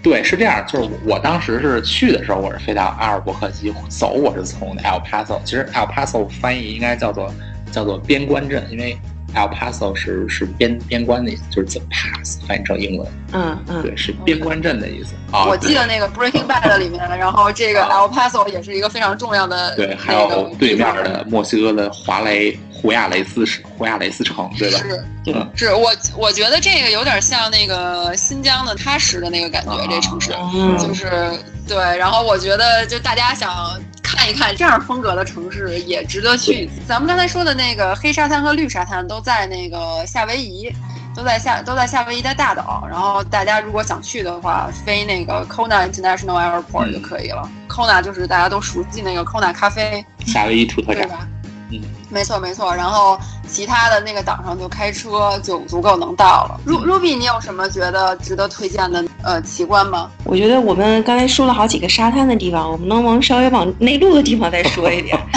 [0.02, 5.40] 对，是这样，就是我当时是去的时候，我是飞到阿尔伯克基，走我是从 El Paso。
[5.44, 7.32] 其实 El Paso 翻译应该叫做
[7.72, 8.96] 叫做边关镇，因为
[9.34, 15.44] El Paso 是是边边关的意思，就是 the pass 翻译成英文，嗯嗯，对，是边关镇的意思啊。
[15.46, 24.78] 我记得那个 Breaking Bad 里面，然后这个 El Paso 也是一个非常重要的对，还有对面的墨西哥的华雷胡亚雷斯市胡亚雷斯城，对吧？
[25.56, 31.10] 是是我我觉得这个有点像那个新疆的喀什的那个感觉，啊这城市嗯就是
[31.66, 31.76] 对。
[31.98, 33.50] 然后我觉得就大家想
[34.02, 36.70] 看一看这样风格的城市也值得去。
[36.86, 40.72] 咱们刚才说的那个黑沙滩和绿沙滩都在那个夏威夷。
[41.16, 47.50] 都在夏都在夏威夷的大岛，然后大家如果想去的话，飞那个 Kona International Airport 就可以了。
[47.68, 51.28] Kona 就是大家都熟悉那个 Kona 咖啡，夏威夷土特产，对吧？
[51.70, 52.74] 嗯，没错没错。
[52.74, 56.60] 然后其他的那个岛上就开车就足够能到了。
[56.66, 60.10] Ru Ruby，你有什么觉得值得推荐的呃奇观吗？
[60.24, 65.18] 我觉得我们刚才说了好几个沙滩的地方，我们能往稍微往内陆的地方再说一点。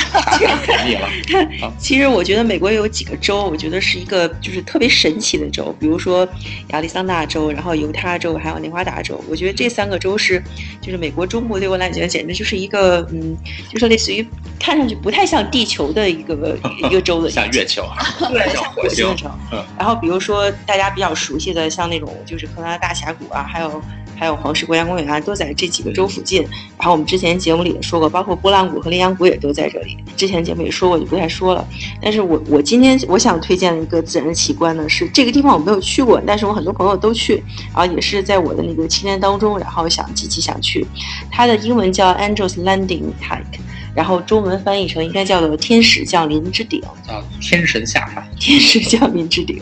[1.77, 6.27] 其实我觉得美国有几个州，我觉得是一个就是特别神奇的州，比如说
[6.69, 9.21] 亚利桑那州，然后犹他州，还有内华达州。
[9.29, 10.41] 我觉得这三个州是，
[10.81, 13.37] 就是美国中部对我来讲简直就是一个，嗯，
[13.71, 14.27] 就是类似于
[14.59, 17.83] 看上去不太像地球的一个一个州的像月球，
[18.31, 19.29] 对，像火星的州。
[19.51, 23.81] 嗯然后比如说大家比较熟悉的，像那种就是科罗拉大峡谷啊，还有
[24.15, 26.43] 还有黄石国家公园啊，都在这几个州附近。
[26.77, 29.97] 然后我们之前节目里也说过，包括波浪谷和羚羊谷也都在这里。
[30.15, 31.67] 之前节目也说过，就不太说了。
[31.99, 37.43] 但是我我今天我想推荐的一个自然奇观呢，是这个地方我没有去过，但是我很多朋友都去，
[37.75, 40.85] 然后也是在我的那个清单当中，然后想积极想去。
[41.31, 43.59] 它的英文叫 Angels Landing Hike。
[43.93, 48.25] 然后中文翻译成应该叫做“天使降临之顶”，叫天神下凡。
[48.39, 49.61] 天使降临之顶，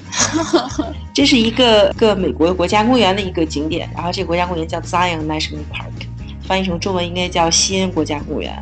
[1.14, 3.90] 这是一个个美国国家公园的一个景点。
[3.94, 6.06] 然后这个国家公园叫 Zion National Park，
[6.44, 8.54] 翻译成中文应该叫西恩国家公园。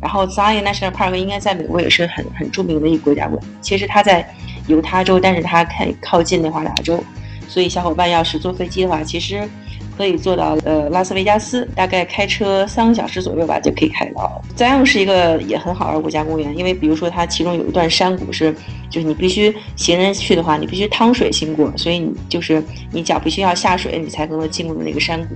[0.00, 3.44] 然后 Zion National Park 应该在美国也是很很著名的一个国家公园。
[3.60, 4.32] 其实它在
[4.68, 7.02] 犹他州，但是它靠靠近内华达州，
[7.48, 9.48] 所以小伙伴要是坐飞机的话，其实。
[9.96, 14.42] 可以坐到呃拉斯维加斯，大概开车三个小时左右吧，就可以开到。
[14.56, 18.54] Zion 是一个也很好玩的国家公园，因为比如说它其中有一段山谷是，
[18.90, 25.34] 就是你必须行人去的话，你必须趟水经过，所以你就是你脚必须要下水，你才能够进入那个山谷。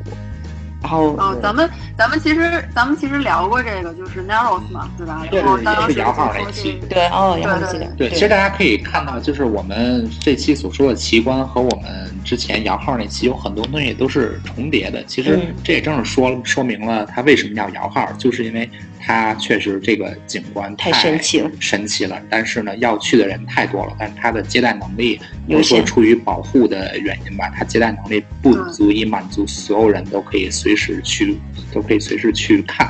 [0.83, 5.23] 然后哦，咱们咱们其实咱们其实聊过这个，就是 Narrows 嘛，对吧？
[5.31, 15.05] 然后当时就说这个对哦，对杨记得对，其实大家可以看到，就是我们这期所说的奇观和我们之前摇号那期有很多东西都是重叠的。
[15.05, 22.21] 其实嗯这也正是说说明了它为什么要摇号，就是因为它确实这个景观太神奇了，神奇了。
[22.31, 31.38] 但是呢，要去的人太多了，但是它的接待能力，有或者说出于保护的原因吧，它接待能力不足以满足所有人都可以随时去，
[31.72, 32.88] 都可以随时去看。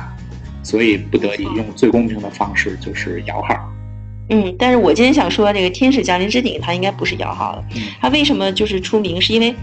[0.63, 3.55] 所以不得已用最公平的方式就是摇号。
[4.29, 7.63] 嗯，但是我今天想说这个天使降临之顶，它应该不是摇号的。
[7.75, 9.19] 嗯它为什么就是出名？
[9.19, 9.53] 是因为，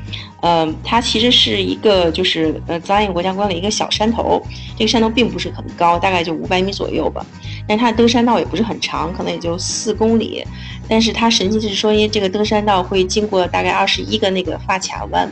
[0.43, 4.45] 呃，它其实是一个就是呃藏印国家公园的一个小山头，
[4.77, 7.25] 这个山头并不是很高，大概就五百米左右吧。
[7.67, 10.45] 但是它的登山道也不是很长，可能也就四公里。
[10.87, 15.31] 但是它神奇的是说，因为这个登山道会经过大概二十一个那个发卡弯，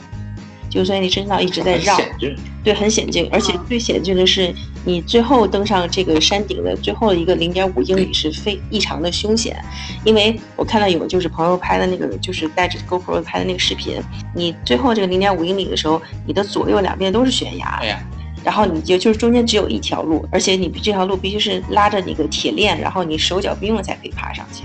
[0.76, 1.98] 就所以你登山道一直在绕。
[2.62, 4.52] 对，很险峻，而且最险峻的是，
[4.84, 9.56] 你最后登上这个山顶的最后一个零点五英里是非异常的凶险，
[10.04, 14.02] 因为我看到有就是朋友拍的那个，就是带着 GoPro 拍的那个视频，
[14.34, 18.02] 你最后这个零点五英里的时候，你的左右两边都是悬崖哎，呀，
[18.44, 24.64] 然后你就就是中间只有一条路，而且你这条路必须是拉着那个铁链，然后你手脚并用才可以爬上去。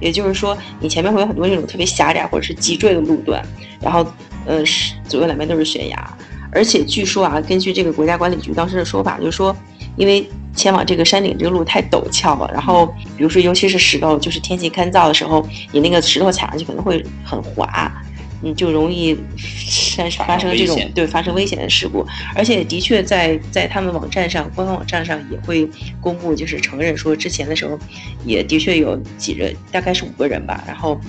[0.00, 3.42] 也就是说，你前面会有很多那种特别狭窄或者是急坠的路段，
[3.80, 4.06] 然后
[4.46, 6.18] 呃是左右两边都是悬崖，
[6.50, 9.54] 而且据说啊，根据这个国家管理局当时的说法，就是说，
[9.96, 17.92] 因为前往这个山顶这个路太陡峭了，然后比如说尤其是石头，就是天气干燥的时候，你那个石头踩上去可能会很滑，
[18.40, 22.06] 你就容易山发生这种对发生危险的事故。
[22.36, 25.68] 而且的确在在他们网站上，官方网站上也会
[26.00, 27.76] 公布，就是承认说之前的时候，
[28.24, 31.00] 也的确有几人，大概是五个人吧，然后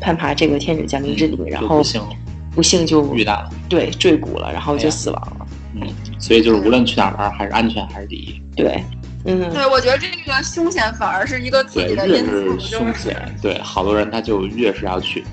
[0.00, 1.82] 攀爬这个天使降临之顶，然后
[2.54, 3.50] 不幸就遇到了。
[3.68, 5.46] 对坠谷了，然后就死亡了。
[5.74, 5.86] 嗯，
[6.18, 8.40] 所以就是无论去哪玩，还是安全还是第一。
[8.56, 8.84] 对，
[9.24, 15.24] 嗯，对，我觉得这个凶险反而是一个刺对，越激的因素，就是凶险，对好多人他就越是要去。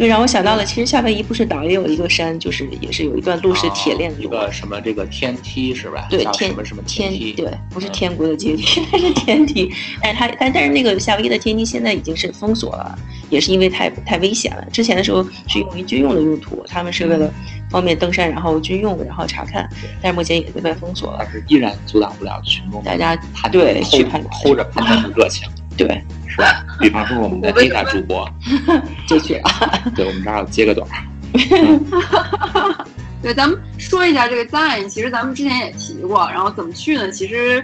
[0.00, 6.06] 对，让我想到了，其实夏威夷不是岛也有一个山，就是也是有一段路是铁链路，啊一个什么这个天梯是吧？
[6.08, 7.32] 对天什么什么天梯？
[7.34, 9.70] 对，不是嗯天国的阶梯，它 是天梯。
[10.02, 14.64] 但是它但但是那个夏威夷的天梯现在已经是封锁了，也是因为太太危险了。
[14.72, 17.30] 之前的时候是用于军用的用途，他们是为了
[17.70, 19.68] 方便登山，然后军用，然后查看，
[20.00, 21.18] 但是目前也都被封锁了。
[21.20, 25.88] 但是依然阻挡不了群众大家攀对去偷攀偷着攀登的热情，对，
[26.28, 26.64] 是吧？
[26.78, 28.28] 比方说我们的我为 A 大主播，
[29.08, 29.42] 就去了。
[29.96, 30.96] 对我们这儿要接个短儿。
[33.22, 37.10] 对，咱们说一下这个 Zion，其实咱们之前也提过，然后怎么去呢？
[37.10, 37.62] 其实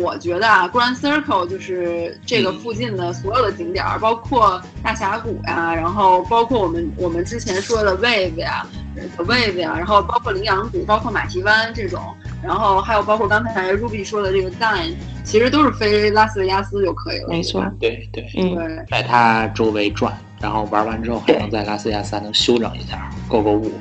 [0.00, 8.66] 我觉得啊，Grand Circle 就是这个附近的所有的景点儿，包括大峡谷呀、然后包括我们我们之前说的 Wave 呀、
[9.16, 12.00] The Wave 呀、然后包括羚羊谷，包括马蹄湾这种，
[12.42, 17.28] 然后还有包括刚才 Ruby 说的这个 Zion，其实都是飞拉斯维加斯就可以了。
[17.28, 23.72] 没错，对对，嗯，对，在它周围转，然后玩完之后还能在拉斯维加斯还能休整一下，购购物，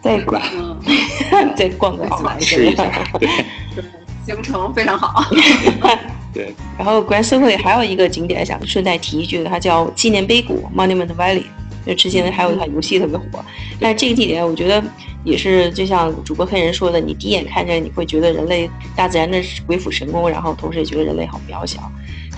[0.00, 0.42] 再是吧？
[0.54, 2.84] 嗯，再逛个奥莱吃一下，
[3.18, 3.28] 对
[3.74, 3.84] 对，
[4.24, 5.24] 行程非常好。
[6.32, 11.44] 对，然后 Grand Circle 里还有一个景点想顺带提一句，它叫纪念碑谷 （Monument Valley）。
[11.86, 13.24] 就之前还有一款游戏特别火，
[13.78, 14.82] 但是这个地点我觉得
[15.22, 21.80] 也是，就像主播黑人说的，你第一眼看见你会觉得人类大自然的鬼斧神工，然后同时也觉得人类好渺小。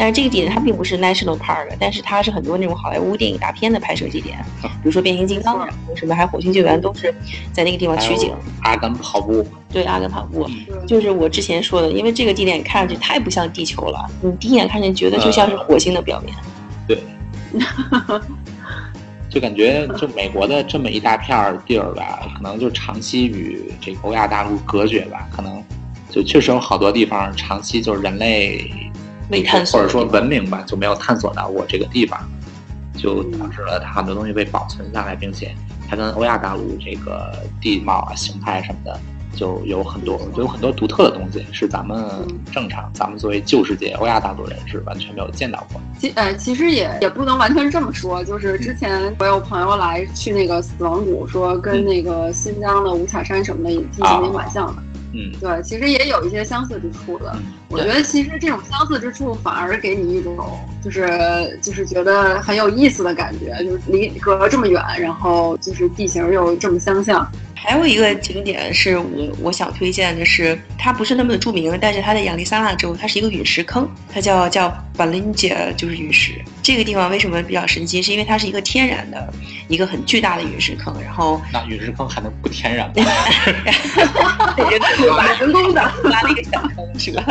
[0.00, 7.12] 但是这个地点它并不是 national park，但是它是很多那种好莱坞电影大片的拍摄地点，比如说变形金刚，然后什么还有火星救援都是
[7.52, 8.32] 在那个地方取景。
[8.62, 10.48] 阿甘跑步，对，阿甘跑步。
[10.86, 16.36] 就是我之前说的，因为这个地点看上去太不像地球了，你第一眼看见觉得就像是火星的表面。
[19.30, 25.62] 就感觉就美国的这么一大片儿地儿吧，可能就长期与这个欧亚大陆隔绝吧，可能
[26.08, 28.70] 就确实有好多地方长期就是人类
[29.28, 32.18] 没探索或者说文明吧，就没有探索到过这个地方，
[32.96, 35.54] 就导致了它很多东西被保存下来，并且
[35.88, 38.98] 它跟欧亚大陆这个地貌啊、形态什么的。
[39.34, 42.04] 就有很多，就有很多独特的东西，是咱们
[42.52, 45.86] 正常，咱们作为旧世界欧亚大陆人是完全没有见到过的。
[45.98, 54.82] 其呃，其实也也不能完全这么说，就是之前我有朋友来去那个死亡谷，说跟那个新疆的五彩山什么的也进行了蛮像的。
[55.14, 57.32] 嗯，对，其实也有一些相似之处的。
[57.34, 60.34] 嗯我觉得其实这种相似之处反而给你一种
[60.82, 67.30] 就是就是觉得很有意思的感觉，就是离隔这么远，然后就是地形又这么相像。
[67.60, 76.40] 还有一个景点是我我想推荐的是，它不是那么的著名，但是它在亚利桑那州，它是一个陨石坑，它叫叫 Balinja，就是陨石。
[76.62, 78.00] 这个地方为什么比较神奇？
[78.00, 79.32] 是因为它是一个天然的
[79.68, 82.94] 一个很巨大的陨石坑，然后那陨石坑还能不天然吗？
[84.70, 84.80] 人
[85.40, 87.24] 人工的，挖了一个小坑是吧？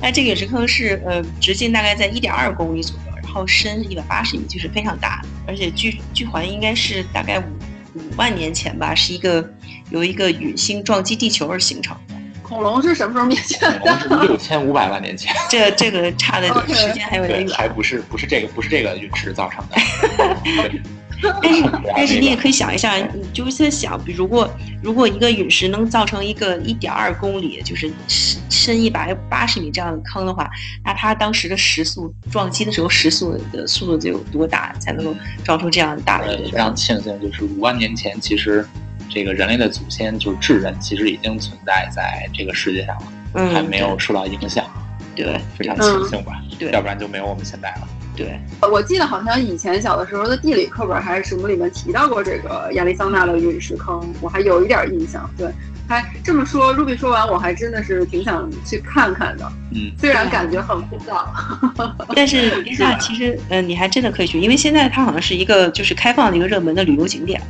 [0.00, 7.44] 那这个陨石坑是呃直径大概在一点二公里左右，然后深一百八十米，就是非常大，而且据据环应该是大概五
[7.94, 9.48] 五万年前吧，是一个
[9.90, 12.14] 由一个陨星撞击地球而形成的。
[12.42, 14.22] 恐龙是什么时候灭绝的恐龙是的？
[14.22, 19.76] 六千五百万年前， 这这个差的时间还有点对，远，还不是不是这个不是这个陨石造成的。
[21.20, 21.62] 对 但是
[21.96, 24.50] 但是你也可以想一下，你就是在想，比如如果
[24.82, 30.48] 如果一个陨石能造成一个一点二公里，就是深深一百八十米这样的坑的话，
[30.84, 36.50] 那它当时的时速撞击的时候时速的速度得有多大，才能够撞出这样大的一个？
[36.52, 38.66] 非常庆幸，就是五万年前，其实
[39.08, 44.64] 这个人类的祖先就是智人，其实已经存在在这个世界上了，嗯，还没有受到影响。
[45.16, 46.40] 对，非常庆幸吧。
[46.58, 47.88] 对，要不然就没有我们现在了。
[48.18, 48.36] 对，
[48.68, 55.30] 我记得好像以前小的时候的地理课本还是什么里面提到过这个亚利桑那的陨石坑，我还有一点印象。
[55.38, 55.48] 对，
[55.86, 59.48] 还这么说，Ruby 说完，我还真的是挺想去看看的。
[59.72, 61.24] 嗯，虽然感觉很枯燥，
[62.16, 67.40] 但是那其实，嗯，你还真的可以去，因为现在它好像是一个就是开放的一个热门的旅游景点。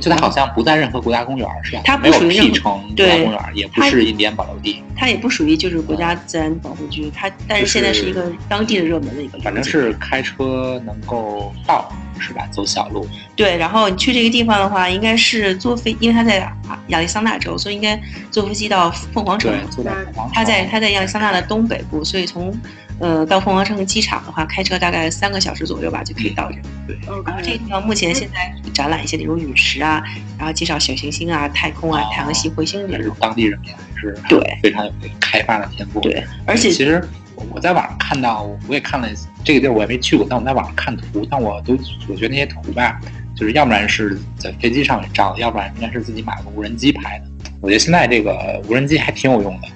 [0.00, 1.82] 就它好像不在任何国家公园，是吧？
[1.84, 4.82] 它没有辟成国家公园，也不是印第安保留地。
[4.96, 9.38] 它也不属于就是国家自然保护区，它但是现在是一个当地的热门的一个。
[9.40, 11.90] 反正是开车能够到，
[12.22, 12.46] 是吧？
[12.52, 13.06] 走小路。
[13.36, 16.50] 对，然后你去这个地方的话，应该是坐飞，因为它在
[16.88, 19.50] 亚利桑那州，所以应该坐飞机到凤凰城。
[19.50, 20.30] 对，坐凤凰城。
[20.32, 22.54] 它在它在亚利桑那的东北部，所以从。
[22.98, 26.58] 呃，到凤凰城机场的话，开车大概三个小时左右吧，就可以到这。
[26.86, 30.00] 对，然后这个地方目前现在展览一些那种陨石啊，
[30.38, 33.16] 然后介绍小行星啊、太空啊、太阳系、彗星这种。
[33.18, 35.98] 当地人民还是对非常有开发的天赋。
[35.98, 37.02] 对，而且其实
[37.50, 39.08] 我在网上看到，我也看了
[39.44, 41.74] 这个地儿，我也没去过，但我在网上看图，但我都
[42.08, 43.00] 我觉得那些图吧，
[43.36, 47.24] 就是要不然是在飞机上面照的，要不然应该是自己买个无人机拍的。
[47.60, 49.68] 我觉得现在这个无人机还挺有用的，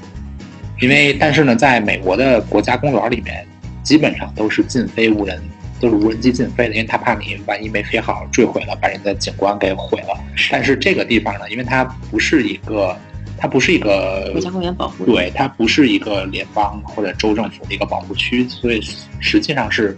[0.80, 3.46] 因为但是呢，在美国的国家公园里面。
[3.86, 5.40] 基本上都是禁飞无人，
[5.78, 10.20] 都是无人机禁飞的，因为他怕你万一没飞好坠毁了，把人家景观给毁了。
[10.50, 12.98] 但是这个地方呢，因为它不是一个，
[13.38, 18.80] 它不是一个国家公园保护，对，它不是一个联邦或者州政府的一个保护区，所以
[19.20, 19.96] 实际上是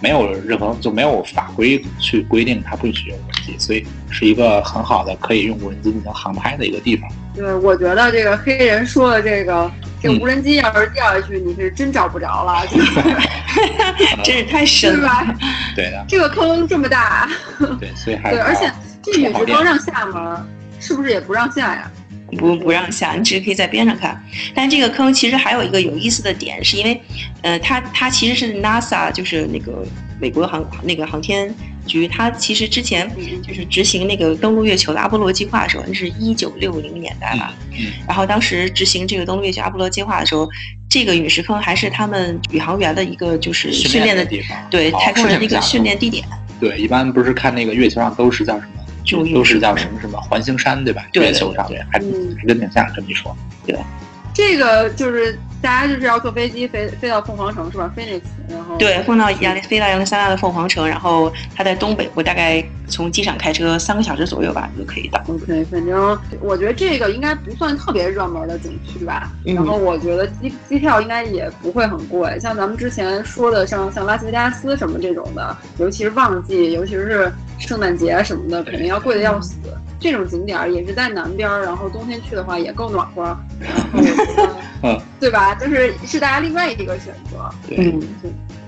[0.00, 7.08] 没有任何就没有法规去规定它不允许用无人机，所以是一个很好的可以用无人机进行航拍的一个地方。
[7.34, 9.70] 对，我觉得这个黑人说的这个。
[10.02, 12.66] 这无人机要是掉下去，你是真找不着了，
[14.24, 15.38] 真是太深了，吧？
[15.76, 17.30] 对的，这个坑这么大，
[17.78, 18.68] 对，所以还对，而且
[19.00, 20.44] 这陨石光让下吗？
[20.80, 21.88] 是不是也不让下呀？
[22.36, 24.22] 不不让下，你只是可以在边上看。
[24.54, 27.00] 但这个坑其实还有一个有意思的点，是因为，
[27.42, 29.84] 呃，它它其实是 NASA，就是那个
[30.20, 31.54] 美国航那个航天
[31.86, 33.10] 局，它其实之前
[33.46, 37.54] 就是执行那个登陆月球的阿波罗计划的时候，那是一九六零年代吧。
[37.72, 37.92] 嗯。
[38.06, 40.48] 然后当时执行这个登陆月球阿波罗计划的时候，
[40.88, 46.24] 这个陨石坑还是他们宇航员的一个就是训练的地方，对太空人的一个训练地点。
[46.58, 48.81] 对，一般不是看那个月球上都是叫什么？
[49.04, 51.04] 就都是叫什么什么环形山，对吧？
[51.14, 53.36] 月球上，面，还还真挺像这么一说。
[53.66, 53.76] 对，
[54.34, 65.22] 这个就是大家就是要坐飞机飞飞到凤凰城是吧？Phoenix，然后对，飞到亚利飞到亚利桑那的凤凰城，然后它在东北部，大概从机场开车三个小时左右吧，就可以到。
[65.28, 69.30] OK，反正我觉得这个应该不算特别热门的景区吧。
[69.44, 77.32] 然后我觉得机机票应该也不会很贵，像咱们之前说的，像像拉斯维加斯什么这种的，尤其是旺季，尤其是。
[77.58, 79.54] 圣诞节什么的肯定要贵的要死，
[80.02, 83.22] 这种景点也是在南边，然后冬天去的话也够暖和，
[83.60, 83.72] 然
[84.82, 85.54] 后 对吧？
[85.54, 87.48] 就是是大家另外一个选择。
[87.68, 87.94] 对，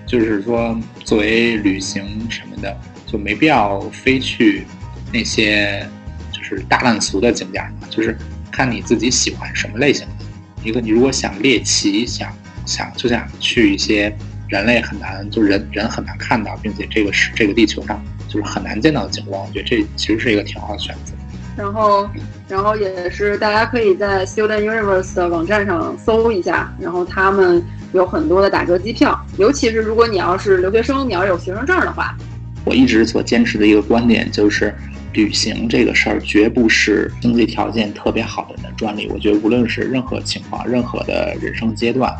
[0.06, 4.64] 就是说作为旅行什么的，就没必要非去
[5.12, 5.84] 那些
[6.30, 8.16] 就是大烂俗的景点嘛，就是
[8.52, 10.24] 看你自己喜欢什么类型的。
[10.62, 12.32] 一个你如果想猎奇，想
[12.64, 14.16] 想就想去一些
[14.48, 18.00] 人类很难，就人人很难看到，并且这个是这个地球上。
[18.26, 21.12] 就是很难见到的景观，我觉得这其实是一个挺好的选择。
[21.56, 22.08] 然后，
[22.48, 27.62] 然后也是大家可以在 Student Universe 的网站上搜一下，然后他们
[27.92, 32.16] 有很多的打折机票，尤其是如果你要是留学生，你要有学生证的话。
[32.64, 34.74] 我一直所坚持的一个观点就是，
[35.12, 39.08] 旅行这个事儿绝不是经济条件特别好的人的专利。
[39.12, 42.14] 我觉得无论是任何情况、任何的人生阶段。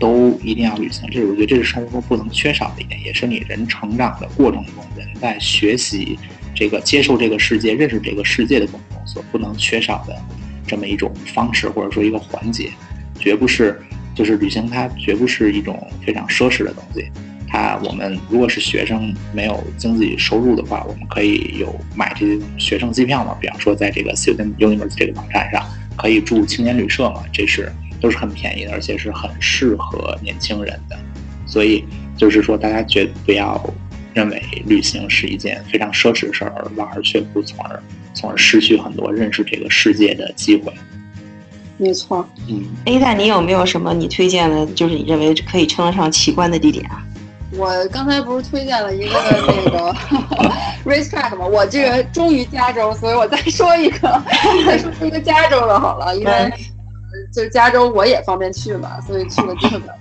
[0.00, 6.16] 都一定要旅行，这是我觉得这是生活中不能缺少的一点，也是你人成长的过程中，人在学习
[6.58, 10.16] 这个、接受这个世界、认识这个世界的过程中所不能缺少的
[10.66, 12.70] 这么一种方式，或者说一个环节，
[13.18, 13.80] 绝不是
[14.14, 17.08] 就是旅行，它绝不是一种非常奢侈的东西。
[17.46, 23.36] 它我们如果是学生没有经济收入的话，我们可以有买这些学生机票嘛？
[23.40, 25.64] 比方说在这个 Student Universe 这个网站上
[25.96, 27.22] 可以住青年旅社嘛？
[27.32, 27.72] 这是。
[28.00, 30.96] 都是很便宜的，而且是很适合年轻人的，
[31.46, 31.84] 所以
[32.16, 33.58] 就是说，大家绝不要
[34.14, 37.82] 认为旅行是一件非常奢侈的事儿，而望而却步，从而
[38.14, 40.72] 从而失去很多认识这个世界的机会。
[41.76, 47.04] 没错，嗯，A 蛋，你有没有什么你推荐的，就是你认为可以称得上奇观的地点啊？
[47.56, 49.14] 我刚才不是推荐了一个
[49.46, 49.94] 那个
[50.84, 51.46] racetrack 吗？
[51.46, 54.22] 我这个忠于加州，所以我再说一个，
[54.66, 56.52] 再说一个加州的好了，因为。
[57.32, 59.94] 就是加州我也方便去嘛，所以去的机会比较多。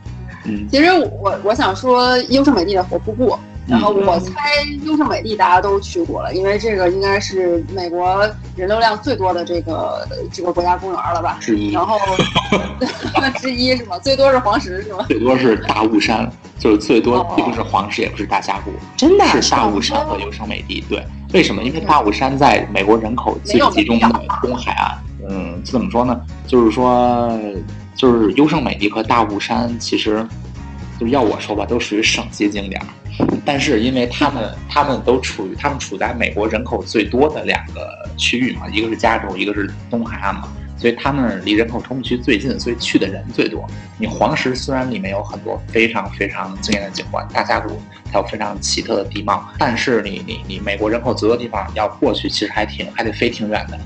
[0.43, 0.91] 嗯其实
[1.21, 3.37] 我我想说优胜美地的火瀑布，
[3.67, 4.31] 然后我猜
[4.83, 11.37] 优胜美地大家都去过了，因为这个应该是美国人流量最多的这个这个国家公园了吧？
[11.41, 11.97] 之一，然后
[13.39, 13.99] 之一是吗？
[13.99, 15.05] 最多是黄石是吗？
[15.07, 20.83] 最多是大雾山，就是最多哦既不是黄石也不是大峡谷，真的啊是大雾山和优胜美地。
[20.89, 21.61] 对，为什么？
[21.61, 24.09] 因为大雾山在美国人口最集中的
[24.41, 24.97] 东海岸。
[25.29, 26.17] 嗯，怎么说呢？
[26.47, 27.29] 就是说，
[27.95, 30.25] 就是优胜美地和大雾山，其实
[30.97, 32.87] 就是要我说吧，都属于省级景点儿。
[33.47, 43.65] 但是因为他们他们都处于他们处在美国人口最多的两个区域嘛，一个是加州，一个是东海岸嘛，所以他们离人口冲突区最近，所以去的人最多。
[43.97, 47.81] 你黄石虽然里面有很多非常非常惊艳的景观，大峡谷
[48.11, 53.79] 还有非常奇特的地貌，但是你你你美国人口最多的地方要过去，其实还挺还得飞挺远的。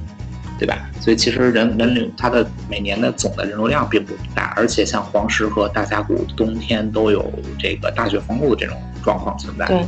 [0.62, 0.88] 对吧？
[1.00, 9.66] 所以其实人人流它的每年的总的人流量并不大，而且像黄石和大峡谷冬天都有这个大雪封路的这种状况存在。
[9.66, 9.84] 对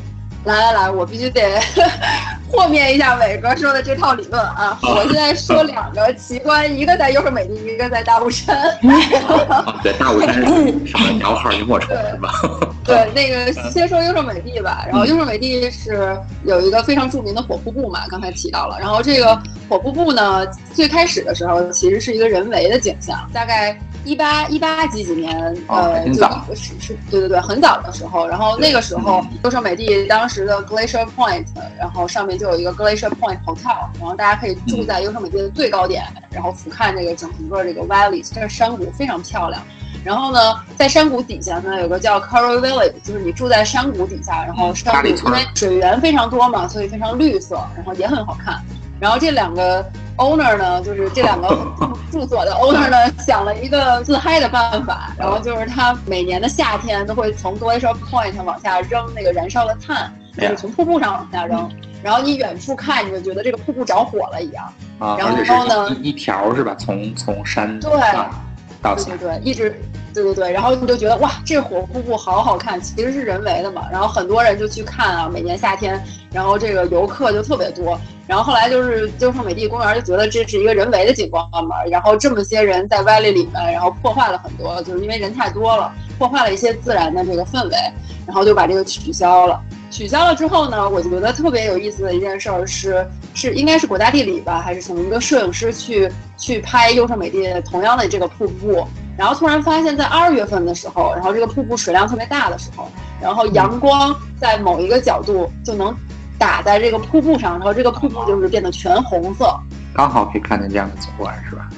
[0.46, 1.42] 来来来，我必须得
[2.52, 4.78] 和面一下伟哥说的这套理论啊！
[4.84, 8.56] 我现在说两个奇观，一个在优胜美地，一个在大雾山。
[8.58, 10.42] 啊， 对，大雾山是
[10.86, 12.32] 什么鸟号萤火虫是吧？
[12.84, 14.86] 对，那个先说优胜美地吧。
[14.88, 18.78] 然后优胜美地是有一个非常著名的火瀑布嘛，刚才提到了。
[18.80, 25.36] 然后这个火瀑布呢，最开始的时候其实是一个人为的景象，大概一八一八几几年，
[25.68, 28.28] 哦呃，就很早是是，对对对，很早的时候。
[28.28, 31.46] 然后那个时候嗯，优胜美地当时的 Glacier Point，
[31.78, 39.62] 然后上面就有一个 Glacier Point Hotel，然后大家可以住在优胜美地的最高点，然后俯瞰这个整个这个 valley，这个山谷非常漂亮。
[40.04, 40.40] 然后呢，
[40.76, 48.60] 在山谷底下呢，有个叫 Coral Village，就是你住在山谷底下，然后山谷因为水源非常多嘛，所以非常绿色，然后也很好看。
[49.00, 49.86] 然后这两个
[50.18, 51.48] owner 呢，就是这两个
[52.12, 61.70] 住所的 owner 呢，想了一个自嗨的办法，然后就是他每年的夏天都会从 Glacier Point 往下扔那个燃烧的碳，就是从瀑布上往下扔。
[62.04, 64.66] 然后你远处看，你就觉得这个瀑布着火了一样。
[65.00, 66.76] 啊，然后呢一一条是吧？
[66.78, 68.30] 从从山对上
[68.82, 69.82] 到下对对，对，一直，
[70.14, 73.88] 对对对，然后你就觉得哇，这火瀑布好好看，其实是人为的嘛。
[73.90, 77.98] 然后很多人就去看啊，每年夏天，然后这个游客就特别多。
[78.28, 87.78] 然后后来就是就是美地公园就觉得这是一个人为的景观嘛，然后这么些人在 valley 里面，然后破坏了很多，就是因为人太多了，破坏了一些自然的这个氛围，
[88.26, 89.62] 然后就把这个取消了。
[89.94, 102.90] 取消了之后呢，我觉得特别有意思的一件事儿是，是应该是国家地理吧，还是从一个摄影师去去拍优胜美地同样的这个瀑布，然后突然发现，在二月份的时候，然后这个瀑布水量特别大的时候，
[103.22, 105.96] 然后阳光在某一个角度就能
[106.40, 109.56] 打在这个瀑布上，然后这个瀑布就是变得全红色。
[109.94, 111.70] 刚好可以看见这样的景观是吧？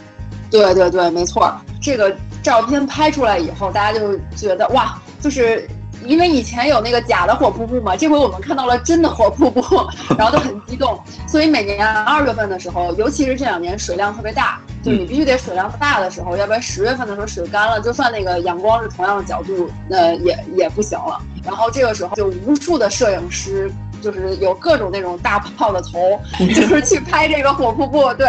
[0.49, 1.53] 对对对，没错。
[1.81, 5.67] 这个照片拍出来以后，大家就觉得哇，就是
[6.03, 9.61] 因为以前有那个假的火瀑布嘛，这回我们看到了真的火瀑布，
[10.17, 10.99] 然后都很激动。
[11.27, 21.21] 所以每年二月份的时候，尤其是这两年水量特别大，就你必须得水量大的时候，要不然十月份的时候水干了，就算那个阳光是同样的角度，呃，也也不行了。
[21.43, 23.71] 然后这个时候就无数的摄影师。
[24.01, 26.19] 就是有各种那种大炮的头，
[26.53, 28.27] 就是去拍这个火瀑布，对，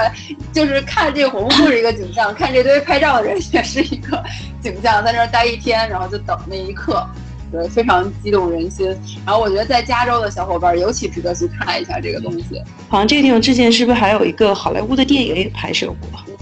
[0.51, 4.25] 就是看这个火瀑布是一个景象，看这堆拍照的人也是一个
[4.63, 7.07] 景象，在那儿待一天，然后就等那一刻，
[7.57, 8.87] 对，非常激动人心。
[9.25, 12.63] 然后我觉得在加州的小伙伴尤其值得去看一下这个东西。
[12.89, 15.97] 好像这个地方之前是不是还有一个好莱坞的电影也拍摄过？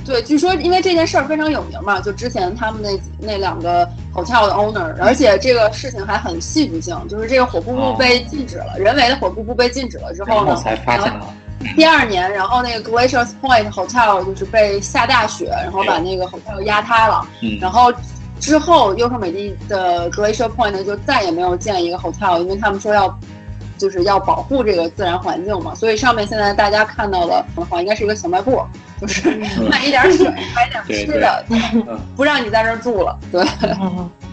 [0.05, 11.35] 对，据说因为这件事儿非常有名嘛，就之前他们那那两个 hotel 的 owner，而且这个事情还很戏剧性，就是这个火瀑布被禁止了，人为的火瀑布被禁止了之后呢，才发现了。
[11.75, 17.91] 第二年，然后那个 Glacier Point Hotel 就是被下大雪，然后把那个 hotel 压塌了，嗯，然后
[18.45, 23.19] 之后优胜美地的 Glacier Point 就再也没有建一个 hotel，因为他们说要。
[23.77, 28.63] 就是要保护这个自然环境嘛，所以上面现在大家看到的话，应该是一个小卖部，
[29.01, 29.29] 就是
[29.69, 31.45] 卖一点水，买点吃的，
[32.15, 33.19] 不让你在这儿住了。
[33.33, 33.45] 对，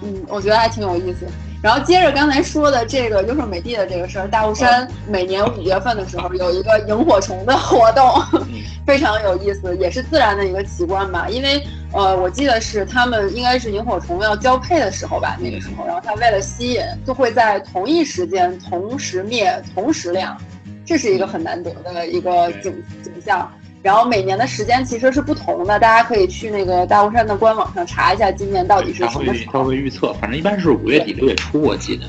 [0.04, 1.26] 嗯，我觉得还挺有意思。
[1.62, 8.04] 然后接着刚才说的这个优胜美地的这个事儿，大雾山每年五月份的时候有一个萤火虫的活动，
[8.86, 11.28] 非常有意思，也是自然的一个奇观吧。
[11.30, 20.36] 因为呃，我记得是他们应该是萤火虫要交配的时候吧，那个时候，然后它为了吸引，就会在同一时间同时灭、同时亮，
[20.84, 23.48] 这是一个很难得的一个景景象。
[23.82, 29.52] 然后每年的时间其实是不同的，大家可以去那个大雾山的官网上查一下，今年到底是什么时候。
[29.60, 32.06] 它会预测，反正一般是五月底六月初，我记得。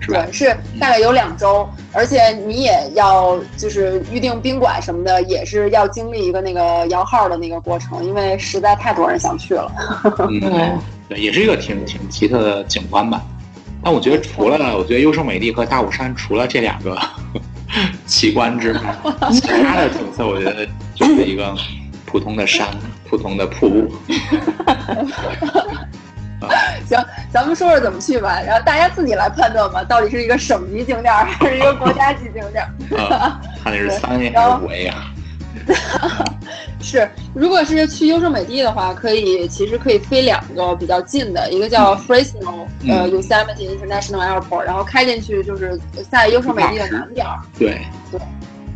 [0.00, 0.24] 是吧？
[0.24, 9.70] 对，是大概有两周，而且你也要就是预定宾馆什么的，也是要经历一个那个摇号的那个过程，因为实在太多人想去了。
[10.30, 10.78] 嗯，
[11.10, 13.20] 对，也是一个挺挺奇特的景观吧。
[13.82, 16.96] 但我觉得除了我觉得优胜美地和大武山，除了这两个
[18.06, 18.80] 奇观之外，
[19.32, 21.54] 其他的景色我觉得就是一个
[22.06, 22.66] 普通的山、
[23.08, 23.94] 普通的瀑布。
[26.88, 26.96] 行，
[27.32, 32.64] 咱们说说怎么去吧，然后大家自己来判断吧，到底是一个省级景点还是一个国家级景点？
[32.98, 35.12] 啊，看你是三 A 还是五 A 啊？
[36.80, 45.78] 是，如果是去优胜美地的话，可以其实可以飞两个比较近的，一个叫 Fresno，、呃嗯 Yosemite International Airport，然后开进去就是
[46.10, 47.80] 在优胜美地的南边儿，对
[48.10, 48.20] 对，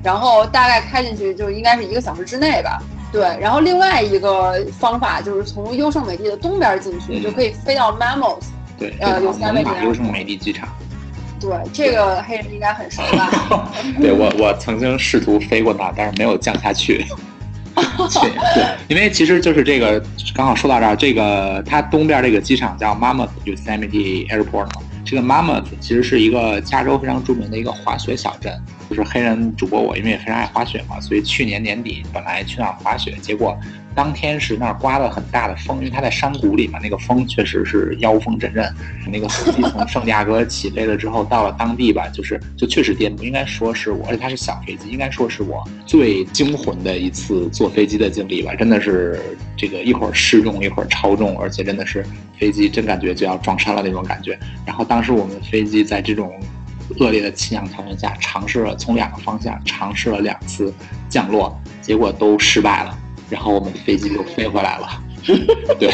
[0.02, 2.82] 然后大概开进去就应该是一个小时之内吧。
[3.12, 8.44] 对，然后另外一个方法就是从优胜美地的东边进去，嗯就可以飞到 Mammoth。
[8.78, 10.68] 对，呃 Yosemite 优胜美地机场。
[11.42, 13.68] 对，这个黑人应该很熟吧？
[14.00, 17.04] 对我，我曾经试图飞过那，但是没有降下去。
[17.74, 20.02] 对对，因为其实就是这个，
[20.34, 24.82] 刚好说到这儿，这个它东边这个机场叫 Mammoth Yosemite Airport 嘛。
[25.04, 28.52] 这个 Mammoth 其实是一个加州非常著名的一个滑雪小镇，
[28.92, 33.58] 就是黑人主播我，因为也非常爱滑雪嘛，所以去年年底本来去那儿滑雪，结果
[33.94, 38.70] 当天是那儿刮了很大的风，因为它在山谷里嘛，那个风确实是妖风阵阵。
[39.10, 49.18] 那个飞机从圣地亚哥起飞了之后，到了当地吧，就是就确实颠簸，应该说是我，而且它是小飞机，应该说是我最惊魂的一次坐飞机的经历吧，真的是
[49.56, 52.04] 这个一会儿失重一会儿超重，而且真的是
[52.38, 54.38] 飞机真感觉就要撞山了那种感觉。
[54.66, 56.30] 然后当时我们飞机在这种
[57.02, 60.72] 恶劣的气象条件下，尝试了从两个方向尝试了两次
[61.08, 62.96] 降落，结果都失败了，
[63.28, 65.02] 然后我们飞机就飞回来了。
[65.78, 65.92] 对，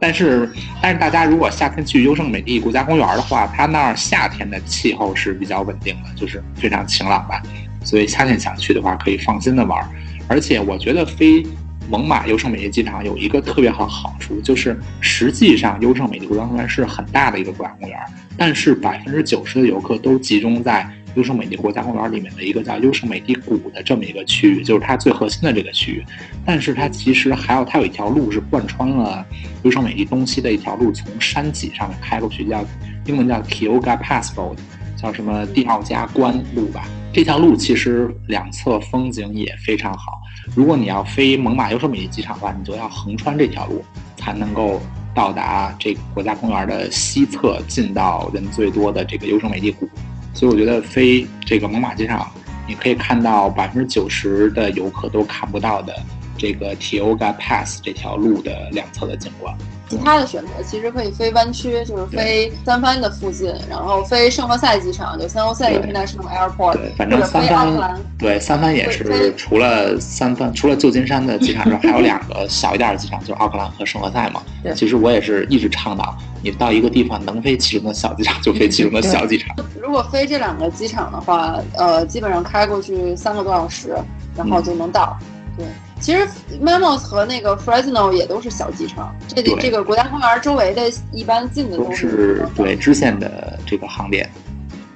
[0.00, 7.40] 但是但是大家如果夏天去优胜美地国家公园的话，它那儿夏天的气候是比较稳定的，就是非常晴朗吧，
[7.84, 9.88] 所以夏天想去的话可以放心的玩。
[10.28, 11.44] 而且我觉得飞
[11.92, 17.98] 蒙马优胜美地机场有一个特别好好处，就是实际上优胜美地国家公园是很大的一个国家公园，
[18.34, 26.02] 但是百分之九十的游客都集中在优胜美地国家公园里面的一个叫优胜美地谷的这么一个区域，就是它最核心的这个区域。
[26.46, 29.22] 但是它其实还有它有一条路是贯穿了
[29.64, 32.64] 优胜美地东西的一条路，从山脊上面开过去，叫
[33.04, 34.56] 英文叫 Kyoga Pass Road，
[34.96, 36.88] 叫什么蒂奥加关路吧。
[37.12, 40.21] 这条路其实两侧风景也非常好。
[40.54, 43.82] 如果你要飞猛犸优胜美地机场的话，你就要横穿这条路，
[44.16, 44.80] 才能够
[45.14, 49.88] 到达这个国家公园的西侧，进到人最多的这个优胜美地谷。
[50.34, 52.30] 所以我觉得飞这个猛犸机场，
[52.68, 55.94] 你可以看到百分之九十的游客都看不到的
[56.36, 59.56] 这个 Tioga Pass 这条路的两侧的景观。
[59.92, 68.00] 其他的选择其实可以飞湾区，就是飞三藩的附近，然后飞圣何塞机场，就 San Jose 对 International Airport，对，反正三藩。
[68.18, 74.40] 对三藩也是除了三藩，除了旧金山的机场之外，还有两个小一点的机场，就是奥克兰和圣何塞嘛。
[74.62, 79.54] 对其实我也是一直倡导，你到一个地方能飞其中的小机场就飞其中的小机场。
[79.78, 83.94] 如果飞这两个机场的话，呃，基本上开过去三个多小时，
[84.34, 85.18] 然后就能到。
[85.54, 85.66] 对，
[86.02, 86.28] 其实
[86.60, 94.28] Mammoth 和那个 Fresno 也都是小机场，这里这个国家公园周围的一般近的都都是对支线的这个航点。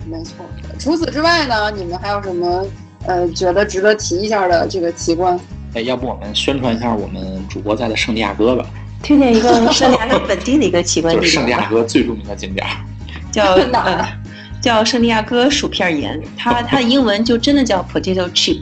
[0.05, 0.45] 没错。
[0.81, 2.67] 除此之外呢，你们还有什么
[3.07, 5.39] 呃觉得值得提一下的这个奇观？
[5.75, 8.67] 哎，要不我们宣传一下我们主播在的圣地亚哥吧，
[9.03, 12.73] 推荐一个圣地亚哥本地的一个奇观就是圣地亚哥最著名的景点儿。
[13.31, 14.09] 叫哪呃
[14.61, 18.61] 叫圣地亚哥薯片盐，它它的英文就真的叫 potato chip。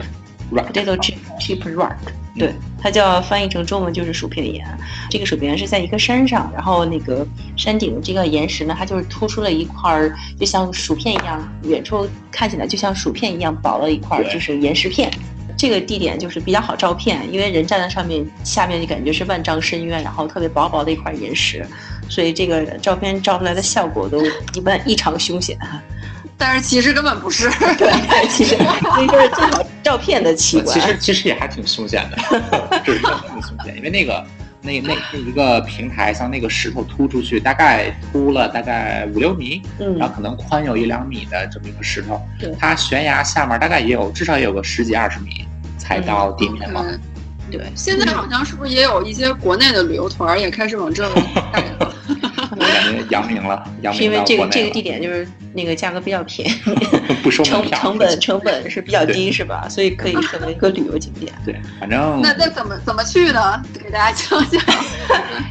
[0.51, 1.95] Right potato chip chip rock，
[2.37, 4.65] 对，它叫翻译成中文就是薯片岩。
[5.09, 7.25] 这个薯片岩是在一个山上，然后那个
[7.55, 15.09] 山顶的这个岩石呢，它就是突出了一块儿，就像薯片一样，远处看起来就像薯片一样薄的一块儿，就是岩石片。
[15.57, 21.65] 这个地点就是比较好照片，因为人站在上面，下面就感觉是万丈深渊，然后特别薄薄的一块岩石，
[22.09, 24.21] 所以这个照片照出来的效果都
[24.53, 25.57] 一般异常凶险。
[26.37, 27.49] 但是其实根本不是。
[27.77, 30.73] 对，其实那就是最好照片的奇观。
[30.73, 34.25] 其实其实也还挺凶险的，只是真的挺凶险，因为那个
[34.61, 45.45] 那那那一个平台，像那个石头突出去，大概突了大概五六米，嗯然后可能宽有一两米的这么一个石头对，它悬崖下面大概也有至少也有个十几二十米
[45.77, 46.83] 才到地面嘛。
[46.85, 46.99] 嗯
[47.51, 51.07] 对，现在好像是不是也有一些国内的旅游团也开始往这
[51.53, 51.93] 带了？
[52.51, 56.53] 我感觉扬名了，扬是因为名到国内了这个这个地点就是那个价格比较便宜，
[57.23, 59.67] 不收成成本成本是比较低，是吧？
[59.69, 61.31] 所以可以成为一个旅游景点。
[61.45, 63.61] 对，反正 那那怎么怎么去呢？
[63.83, 64.61] 给大家讲讲。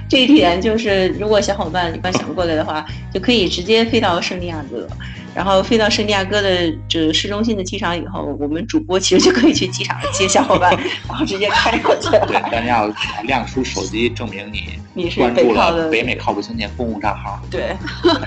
[0.09, 4.89] 这一点就是，如果小伙伴一般想过来的话，就可以直接飞到圣地亚哥，
[5.35, 10.71] 然后飞到圣地亚哥的这市中心的机场以后，我们主播其实就可以去机场接小伙伴，
[11.09, 12.09] 然后直接开过去。
[12.11, 17.77] 对，大家要亮出手机证明你你是关注北靠北美靠谱青年公共账号，对，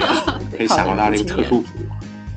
[0.58, 1.88] 可以享受到这个特殊服务。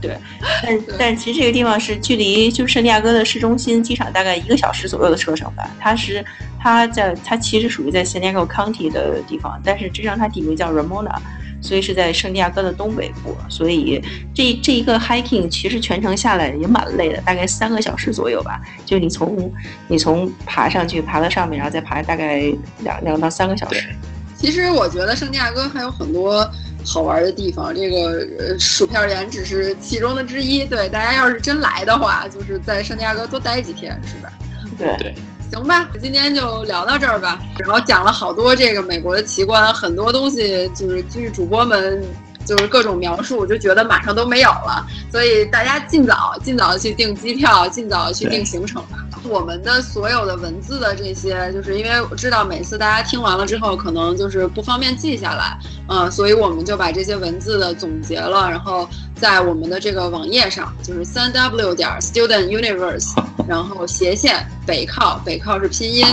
[0.00, 0.16] 对
[0.62, 5.68] 但但其实这个地方是距离就是圣地亚哥的市中心机场大概一个小时左右的车程吧。
[5.78, 6.24] 它是
[6.58, 11.14] 它在它其实属于在 San Diego County 的地方，但是这让它地名叫 Ramona，
[11.60, 13.36] 所以是在圣地亚哥的东北部。
[13.48, 14.02] 所以
[14.34, 18.60] 这这一个 hiking 其实全程下来也蛮累的，大概三个小时左右吧。
[18.86, 19.52] 就你从
[19.88, 23.88] 你从爬上去爬到上面，然后再爬大概两两到三个小时。
[24.36, 26.50] 其实我觉得圣地亚哥还有很多
[26.86, 30.64] 好玩的地方，这个呃薯片园只是其中的之一。
[30.64, 34.32] 对，大家要是真来的话，就是在圣地亚哥多待几天，是吧？
[34.78, 35.14] 对对，
[35.52, 37.38] 行吧，今天就聊到这儿吧。
[37.58, 42.02] 然后讲了好多这个美国的奇观，很多东西就是据主播们
[42.46, 44.86] 就是各种描述，就觉得马上都没有了。
[45.10, 48.98] 所以大家尽早尽早去订机票，尽早去订行程吧。
[49.24, 55.58] 我们的所有的文字的这些，就是因为我知道每次大家听完了之后，可能就是不方便记下来，
[55.88, 63.12] 嗯，所以我们就把这些文字的总结了，然后在我们的这个网页上，就是三 w 点 student universe，
[63.46, 66.06] 然后斜线北靠，北靠是拼音，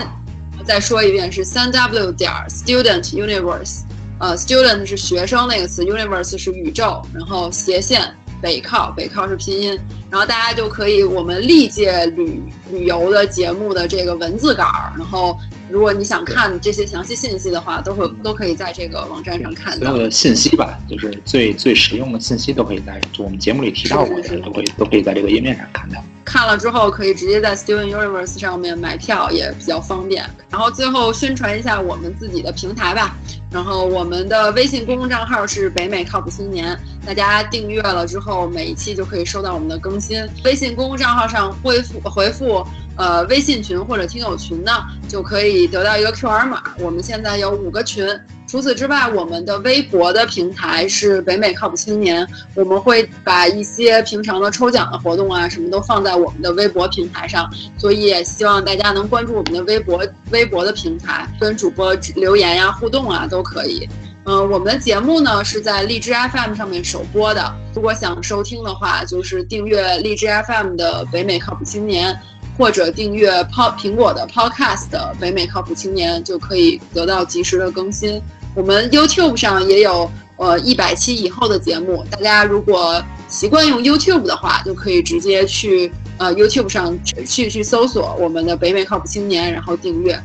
[0.66, 3.84] 再说一遍是三 w 点 student universe，
[4.20, 9.80] 呃，student 是学生那个词，universe 是宇宙，然后斜线北靠，北靠是拼音，
[10.10, 15.38] 然后大家就可以我们历届旅旅游的节目的这个文字稿儿，然后
[15.70, 20.04] 如果你想看这些详细信息的话，都会都可以在这个网站上看到所有。
[20.04, 26.04] 的信息吧，就是最最实用的信息都可以在就我们节目里提到过的，都可以都可以在这个页面上看到。
[26.28, 30.30] 看了之后可以直接在 Student Universe 上面买票，也比较方便。
[30.50, 33.16] 然后最后宣传一下我们自己的平台吧。
[33.50, 40.22] 然后我们的微信公众账号是北美靠谱青年，大家订阅了之后，每一期就可以收到我们的更新。
[40.44, 42.62] 微信公众账号上回复回复
[42.98, 46.62] 呃微信群或者听友群呢，就可以得到一个 QR 码。
[46.80, 48.06] 我们现在有五个群。
[48.48, 52.26] 除此之外，我们的微博的平台是北美靠谱青年，
[52.56, 63.88] 我们会把一些平常的抽奖的活动啊，什么都放在我们的微博平台上，所以也希望大家能关注我们的微博微博的平台，跟主播留言呀、互动啊都可以。
[64.24, 72.18] 嗯，我们的节目呢是在荔枝 FM 上面首播的，如果想收听的话，就是订阅荔枝 FM 的北美靠谱青年。
[72.58, 74.88] 或者订阅 Pod 苹果的 Podcast
[75.20, 78.20] 北美靠谱青年，就可以得到及时的更新。
[78.58, 83.00] 我们 YouTube 上也有呃一百期以后的节目，大家如果
[83.30, 90.20] 习惯用 YouTube 的话，就可以直接去呃 YouTube 上去去搜索我们的北美靠谱青年，然后订阅。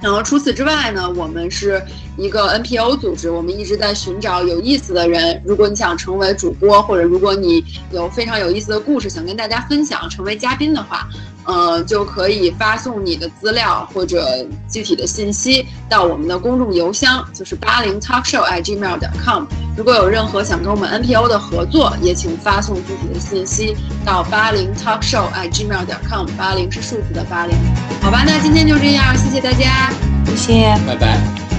[0.00, 1.82] 然后除此之外呢，我们是
[2.16, 5.42] 一个 NPO 组织，我们一直在寻找有意思的人。
[5.44, 11.08] 如果你想成为主播，或者如果你有非常有意思的故事想跟大家分享，成为嘉宾的话，
[11.46, 19.44] 呃，就可以发送你的资料或者具体的信息到我们的公众邮箱，就是八零 talkshow at gmail com。
[19.76, 26.26] 如果有任何想跟我们 NPO 的合作，也请发送具体的信息到八零 talkshow at gmail com。
[26.36, 27.56] 八零是数字的八零。
[28.02, 29.90] 好吧，那今天就这样，谢谢大家。
[30.26, 30.76] 谢谢。
[30.86, 31.55] 拜拜。